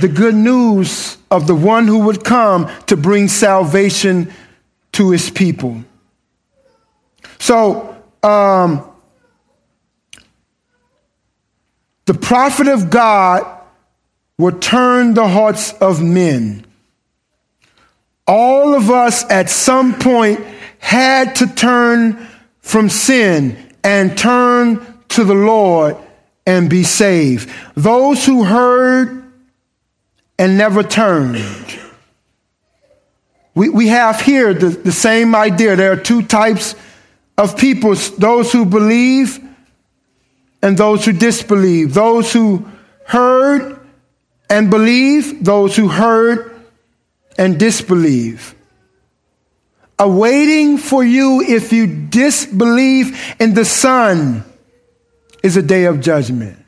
the 0.00 0.08
good 0.08 0.34
news 0.34 1.16
of 1.30 1.46
the 1.46 1.54
one 1.54 1.86
who 1.86 2.00
would 2.00 2.24
come 2.24 2.70
to 2.86 2.96
bring 2.96 3.28
salvation 3.28 4.32
to 4.92 5.10
his 5.10 5.30
people. 5.30 5.84
So, 7.38 7.96
um, 8.22 8.89
The 12.10 12.18
prophet 12.18 12.66
of 12.66 12.90
God 12.90 13.46
will 14.36 14.58
turn 14.58 15.14
the 15.14 15.28
hearts 15.28 15.72
of 15.74 16.02
men. 16.02 16.66
All 18.26 18.74
of 18.74 18.90
us 18.90 19.22
at 19.30 19.48
some 19.48 19.94
point 19.94 20.44
had 20.80 21.36
to 21.36 21.46
turn 21.46 22.26
from 22.58 22.88
sin 22.88 23.56
and 23.84 24.18
turn 24.18 24.84
to 25.10 25.22
the 25.22 25.36
Lord 25.36 25.98
and 26.44 26.68
be 26.68 26.82
saved. 26.82 27.48
Those 27.76 28.26
who 28.26 28.42
heard 28.42 29.32
and 30.36 30.58
never 30.58 30.82
turned. 30.82 31.38
We, 33.54 33.68
we 33.68 33.86
have 33.86 34.20
here 34.20 34.52
the, 34.52 34.70
the 34.70 34.90
same 34.90 35.36
idea. 35.36 35.76
There 35.76 35.92
are 35.92 35.96
two 35.96 36.22
types 36.22 36.74
of 37.38 37.56
people 37.56 37.94
those 37.94 38.50
who 38.50 38.64
believe 38.64 39.46
and 40.62 40.76
those 40.76 41.04
who 41.04 41.12
disbelieve. 41.12 41.94
Those 41.94 42.32
who 42.32 42.68
heard 43.06 43.78
and 44.48 44.70
believe, 44.70 45.44
those 45.44 45.76
who 45.76 45.88
heard 45.88 46.60
and 47.38 47.58
disbelieve. 47.58 48.54
Awaiting 49.98 50.78
for 50.78 51.04
you 51.04 51.42
if 51.42 51.72
you 51.72 51.86
disbelieve 51.86 53.34
in 53.38 53.54
the 53.54 53.64
Son 53.64 54.44
is 55.42 55.56
a 55.56 55.62
day 55.62 55.84
of 55.84 56.00
judgment. 56.00 56.58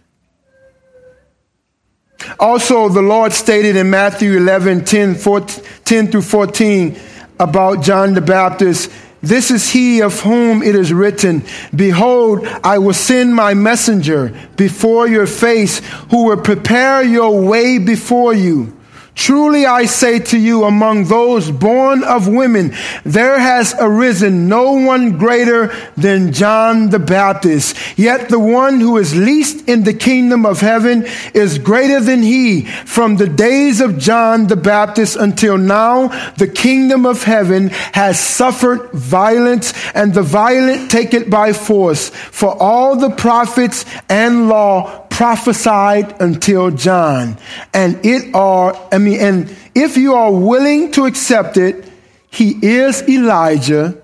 Also, 2.38 2.88
the 2.88 3.03
Lord 3.03 3.32
stated 3.32 3.76
in 3.76 3.90
Matthew 3.90 4.36
11 4.36 4.84
10, 4.84 5.14
14, 5.16 5.64
10 5.84 6.07
through 6.09 6.22
14 6.22 6.99
about 7.38 7.82
John 7.82 8.14
the 8.14 8.20
Baptist. 8.20 8.90
This 9.22 9.52
is 9.52 9.70
he 9.70 10.02
of 10.02 10.20
whom 10.20 10.62
it 10.62 10.74
is 10.74 10.92
written, 10.92 11.44
Behold, 11.74 12.44
I 12.64 12.78
will 12.78 12.92
send 12.92 13.34
my 13.34 13.54
messenger 13.54 14.34
before 14.56 15.06
your 15.06 15.28
face, 15.28 15.78
who 16.10 16.24
will 16.24 16.40
prepare 16.40 17.04
your 17.04 17.40
way 17.40 17.78
before 17.78 18.34
you. 18.34 18.76
Truly 19.14 19.66
I 19.66 19.84
say 19.84 20.20
to 20.20 20.38
you, 20.38 20.64
among 20.64 21.04
those 21.04 21.50
born 21.50 22.02
of 22.02 22.28
women, 22.28 22.74
there 23.04 23.38
has 23.38 23.74
arisen 23.78 24.48
no 24.48 24.72
one 24.72 25.18
greater 25.18 25.72
than 25.98 26.32
John 26.32 26.88
the 26.88 26.98
Baptist. 26.98 27.76
Yet 27.98 28.30
the 28.30 28.38
one 28.38 28.80
who 28.80 28.96
is 28.96 29.14
least 29.14 29.68
in 29.68 29.84
the 29.84 29.92
kingdom 29.92 30.46
of 30.46 30.60
heaven 30.60 31.06
is 31.34 31.58
greater 31.58 32.00
than 32.00 32.22
he. 32.22 32.64
From 32.64 33.16
the 33.16 33.28
days 33.28 33.82
of 33.82 33.98
John 33.98 34.46
the 34.46 34.56
Baptist 34.56 35.16
until 35.16 35.58
now, 35.58 36.08
the 36.36 36.48
kingdom 36.48 37.04
of 37.04 37.22
heaven 37.22 37.68
has 37.92 38.18
suffered 38.18 38.90
violence, 38.92 39.74
and 39.94 40.14
the 40.14 40.22
violent 40.22 40.90
take 40.90 41.12
it 41.12 41.28
by 41.28 41.52
force. 41.52 42.08
For 42.08 42.56
all 42.60 42.96
the 42.96 43.10
prophets 43.10 43.84
and 44.08 44.48
law 44.48 45.02
prophesied 45.12 46.20
until 46.20 46.70
John. 46.70 47.36
And 47.74 48.04
it 48.04 48.34
are, 48.34 48.74
mean, 49.03 49.20
and 49.20 49.57
if 49.74 49.96
you 49.96 50.14
are 50.14 50.32
willing 50.32 50.92
to 50.92 51.07
accept 51.07 51.57
it, 51.57 51.84
he 52.30 52.59
is 52.62 53.03
Elijah 53.09 54.00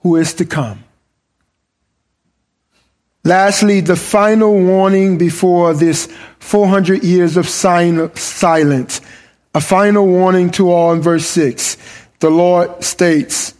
who 0.00 0.16
is 0.16 0.34
to 0.34 0.44
come. 0.44 0.84
Lastly, 3.24 3.80
the 3.80 3.96
final 3.96 4.52
warning 4.52 5.16
before 5.16 5.72
this 5.72 6.08
400 6.40 7.02
years 7.02 7.38
of 7.38 7.48
silence. 7.48 9.00
A 9.54 9.60
final 9.60 10.06
warning 10.06 10.50
to 10.52 10.70
all 10.70 10.92
in 10.92 11.00
verse 11.00 11.26
6. 11.26 11.78
The 12.20 12.30
Lord 12.30 12.84
states, 12.84 13.54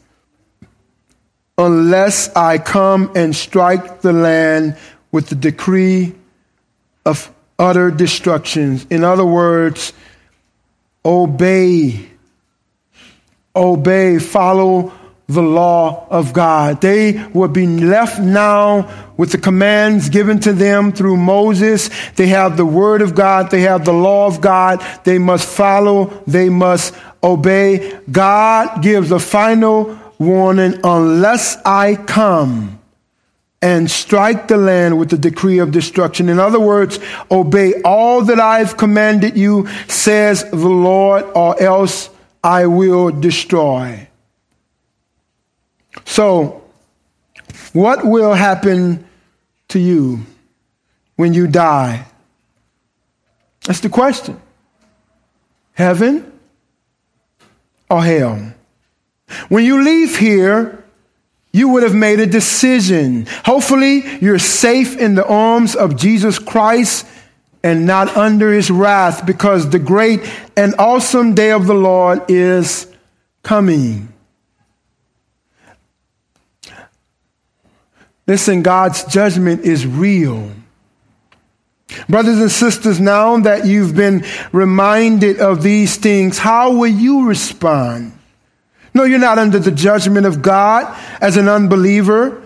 Unless 1.56 2.34
I 2.36 2.58
come 2.58 3.12
and 3.14 3.34
strike 3.34 4.02
the 4.02 4.12
land 4.12 4.76
with 5.12 5.28
the 5.28 5.34
decree 5.34 6.14
of 7.06 7.30
utter 7.58 7.90
destructions. 7.90 8.86
In 8.90 9.04
other 9.04 9.24
words, 9.24 9.92
obey. 11.04 12.08
Obey, 13.54 14.18
follow 14.18 14.92
the 15.26 15.42
law 15.42 16.06
of 16.10 16.32
God. 16.32 16.80
They 16.80 17.24
will 17.32 17.48
be 17.48 17.66
left 17.66 18.20
now 18.20 19.12
with 19.16 19.32
the 19.32 19.38
commands 19.38 20.08
given 20.08 20.40
to 20.40 20.52
them 20.52 20.92
through 20.92 21.16
Moses. 21.16 21.90
They 22.16 22.26
have 22.28 22.56
the 22.56 22.66
word 22.66 23.00
of 23.00 23.14
God. 23.14 23.50
They 23.50 23.62
have 23.62 23.84
the 23.84 23.92
law 23.92 24.26
of 24.26 24.40
God. 24.40 24.84
They 25.04 25.18
must 25.18 25.48
follow. 25.48 26.22
They 26.26 26.48
must 26.48 26.94
obey. 27.22 27.98
God 28.10 28.82
gives 28.82 29.10
a 29.10 29.18
final 29.18 29.98
warning 30.18 30.80
unless 30.84 31.56
I 31.64 31.96
come 31.96 32.80
and 33.64 33.90
strike 33.90 34.46
the 34.46 34.58
land 34.58 34.98
with 34.98 35.08
the 35.08 35.16
decree 35.16 35.58
of 35.58 35.70
destruction. 35.70 36.28
In 36.28 36.38
other 36.38 36.60
words, 36.60 36.98
obey 37.30 37.80
all 37.82 38.20
that 38.20 38.38
I've 38.38 38.76
commanded 38.76 39.38
you, 39.38 39.66
says 39.88 40.44
the 40.50 40.56
Lord, 40.68 41.24
or 41.34 41.58
else 41.58 42.10
I 42.44 42.66
will 42.66 43.10
destroy. 43.10 44.06
So, 46.04 46.62
what 47.72 48.04
will 48.04 48.34
happen 48.34 49.06
to 49.68 49.78
you 49.78 50.20
when 51.16 51.32
you 51.32 51.46
die? 51.46 52.04
That's 53.64 53.80
the 53.80 53.88
question. 53.88 54.38
Heaven 55.72 56.30
or 57.88 58.04
hell? 58.04 58.52
When 59.48 59.64
you 59.64 59.82
leave 59.82 60.18
here, 60.18 60.83
you 61.54 61.68
would 61.68 61.84
have 61.84 61.94
made 61.94 62.18
a 62.18 62.26
decision. 62.26 63.26
Hopefully, 63.44 64.02
you're 64.20 64.40
safe 64.40 64.96
in 64.96 65.14
the 65.14 65.24
arms 65.24 65.76
of 65.76 65.96
Jesus 65.96 66.40
Christ 66.40 67.06
and 67.62 67.86
not 67.86 68.16
under 68.16 68.52
his 68.52 68.72
wrath 68.72 69.24
because 69.24 69.70
the 69.70 69.78
great 69.78 70.20
and 70.56 70.74
awesome 70.80 71.32
day 71.36 71.52
of 71.52 71.68
the 71.68 71.74
Lord 71.74 72.28
is 72.28 72.92
coming. 73.44 74.12
Listen, 78.26 78.62
God's 78.62 79.04
judgment 79.04 79.60
is 79.60 79.86
real. 79.86 80.50
Brothers 82.08 82.40
and 82.40 82.50
sisters, 82.50 82.98
now 82.98 83.38
that 83.38 83.64
you've 83.64 83.94
been 83.94 84.24
reminded 84.50 85.38
of 85.38 85.62
these 85.62 85.98
things, 85.98 86.36
how 86.36 86.78
will 86.78 86.88
you 86.88 87.28
respond? 87.28 88.18
No, 88.94 89.02
you're 89.02 89.18
not 89.18 89.38
under 89.38 89.58
the 89.58 89.72
judgment 89.72 90.24
of 90.24 90.40
God 90.40 90.96
as 91.20 91.36
an 91.36 91.48
unbeliever. 91.48 92.40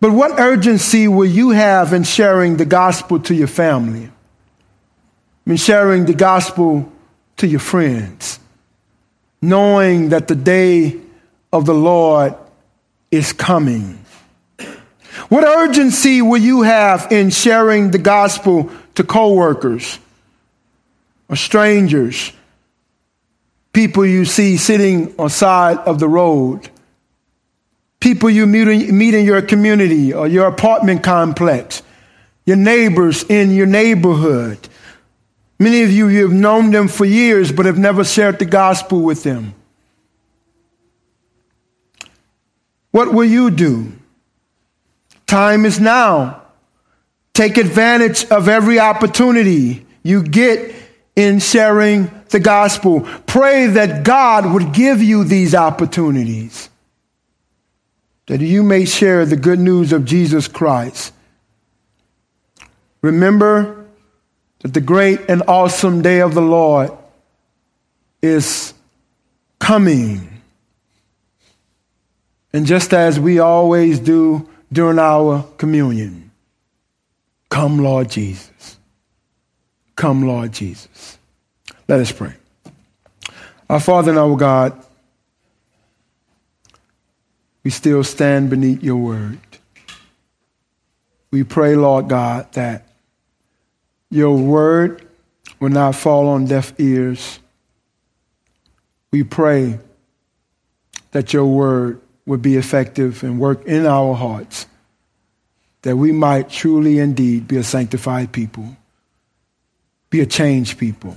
But 0.00 0.12
what 0.12 0.40
urgency 0.40 1.06
will 1.06 1.26
you 1.26 1.50
have 1.50 1.92
in 1.92 2.04
sharing 2.04 2.56
the 2.56 2.64
gospel 2.64 3.20
to 3.20 3.34
your 3.34 3.46
family? 3.46 4.10
In 5.44 5.56
sharing 5.56 6.06
the 6.06 6.14
gospel 6.14 6.90
to 7.36 7.46
your 7.46 7.60
friends, 7.60 8.38
knowing 9.42 10.10
that 10.10 10.28
the 10.28 10.34
day 10.34 10.96
of 11.52 11.66
the 11.66 11.74
Lord 11.74 12.34
is 13.10 13.32
coming. 13.32 13.98
What 15.28 15.44
urgency 15.44 16.22
will 16.22 16.40
you 16.40 16.62
have 16.62 17.10
in 17.10 17.30
sharing 17.30 17.90
the 17.90 17.98
gospel 17.98 18.70
to 18.94 19.04
coworkers 19.04 19.98
or 21.28 21.36
strangers 21.36 22.32
people 23.72 24.04
you 24.04 24.24
see 24.24 24.56
sitting 24.56 25.14
on 25.18 25.30
side 25.30 25.78
of 25.78 25.98
the 25.98 26.08
road, 26.08 26.68
people 28.00 28.30
you 28.30 28.46
meet, 28.46 29.14
in 29.14 29.24
your 29.24 29.42
community 29.42 30.12
or 30.12 30.26
your 30.26 30.46
apartment 30.46 31.02
complex, 31.02 31.82
your 32.44 32.56
neighbors 32.56 33.22
in 33.24 33.50
your 33.50 33.66
neighborhood. 33.66 34.58
Many 35.58 35.82
of 35.82 35.90
you, 35.90 36.08
you 36.08 36.22
have 36.22 36.32
known 36.32 36.70
them 36.70 36.88
for 36.88 37.04
years 37.04 37.52
but 37.52 37.66
have 37.66 37.78
never 37.78 38.02
shared 38.02 38.38
the 38.38 38.46
gospel 38.46 39.02
with 39.02 39.22
them. 39.22 39.54
What 42.90 43.12
will 43.12 43.24
you 43.24 43.50
do? 43.50 43.92
Time 45.26 45.64
is 45.64 45.78
now. 45.78 46.42
Take 47.34 47.56
advantage 47.56 48.24
of 48.26 48.48
every 48.48 48.80
opportunity 48.80 49.86
you 50.02 50.22
get 50.22 50.74
in 51.14 51.38
sharing 51.38 52.10
the 52.30 52.40
gospel. 52.40 53.02
Pray 53.26 53.66
that 53.66 54.04
God 54.04 54.52
would 54.52 54.72
give 54.72 55.02
you 55.02 55.24
these 55.24 55.54
opportunities, 55.54 56.70
that 58.26 58.40
you 58.40 58.62
may 58.62 58.84
share 58.84 59.26
the 59.26 59.36
good 59.36 59.58
news 59.58 59.92
of 59.92 60.04
Jesus 60.04 60.48
Christ. 60.48 61.12
Remember 63.02 63.86
that 64.60 64.74
the 64.74 64.80
great 64.80 65.20
and 65.28 65.42
awesome 65.48 66.02
day 66.02 66.20
of 66.20 66.34
the 66.34 66.42
Lord 66.42 66.90
is 68.22 68.74
coming. 69.58 70.42
And 72.52 72.66
just 72.66 72.92
as 72.92 73.18
we 73.18 73.38
always 73.38 74.00
do 74.00 74.48
during 74.72 74.98
our 74.98 75.44
communion, 75.56 76.30
come, 77.48 77.78
Lord 77.78 78.10
Jesus. 78.10 78.76
Come, 79.96 80.26
Lord 80.26 80.52
Jesus. 80.52 81.18
Let 81.90 81.98
us 82.02 82.12
pray. 82.12 82.32
Our 83.68 83.80
Father 83.80 84.10
and 84.10 84.18
our 84.20 84.36
God, 84.36 84.80
we 87.64 87.72
still 87.72 88.04
stand 88.04 88.48
beneath 88.48 88.80
your 88.80 88.98
word. 88.98 89.40
We 91.32 91.42
pray, 91.42 91.74
Lord 91.74 92.08
God, 92.08 92.52
that 92.52 92.86
your 94.08 94.36
word 94.38 95.04
will 95.58 95.70
not 95.70 95.96
fall 95.96 96.28
on 96.28 96.44
deaf 96.44 96.78
ears. 96.78 97.40
We 99.10 99.24
pray 99.24 99.80
that 101.10 101.32
your 101.32 101.46
word 101.46 102.00
would 102.24 102.40
be 102.40 102.54
effective 102.54 103.24
and 103.24 103.40
work 103.40 103.64
in 103.64 103.84
our 103.84 104.14
hearts 104.14 104.66
that 105.82 105.96
we 105.96 106.12
might 106.12 106.50
truly 106.50 107.00
indeed 107.00 107.48
be 107.48 107.56
a 107.56 107.64
sanctified 107.64 108.30
people, 108.30 108.76
be 110.08 110.20
a 110.20 110.26
changed 110.26 110.78
people. 110.78 111.16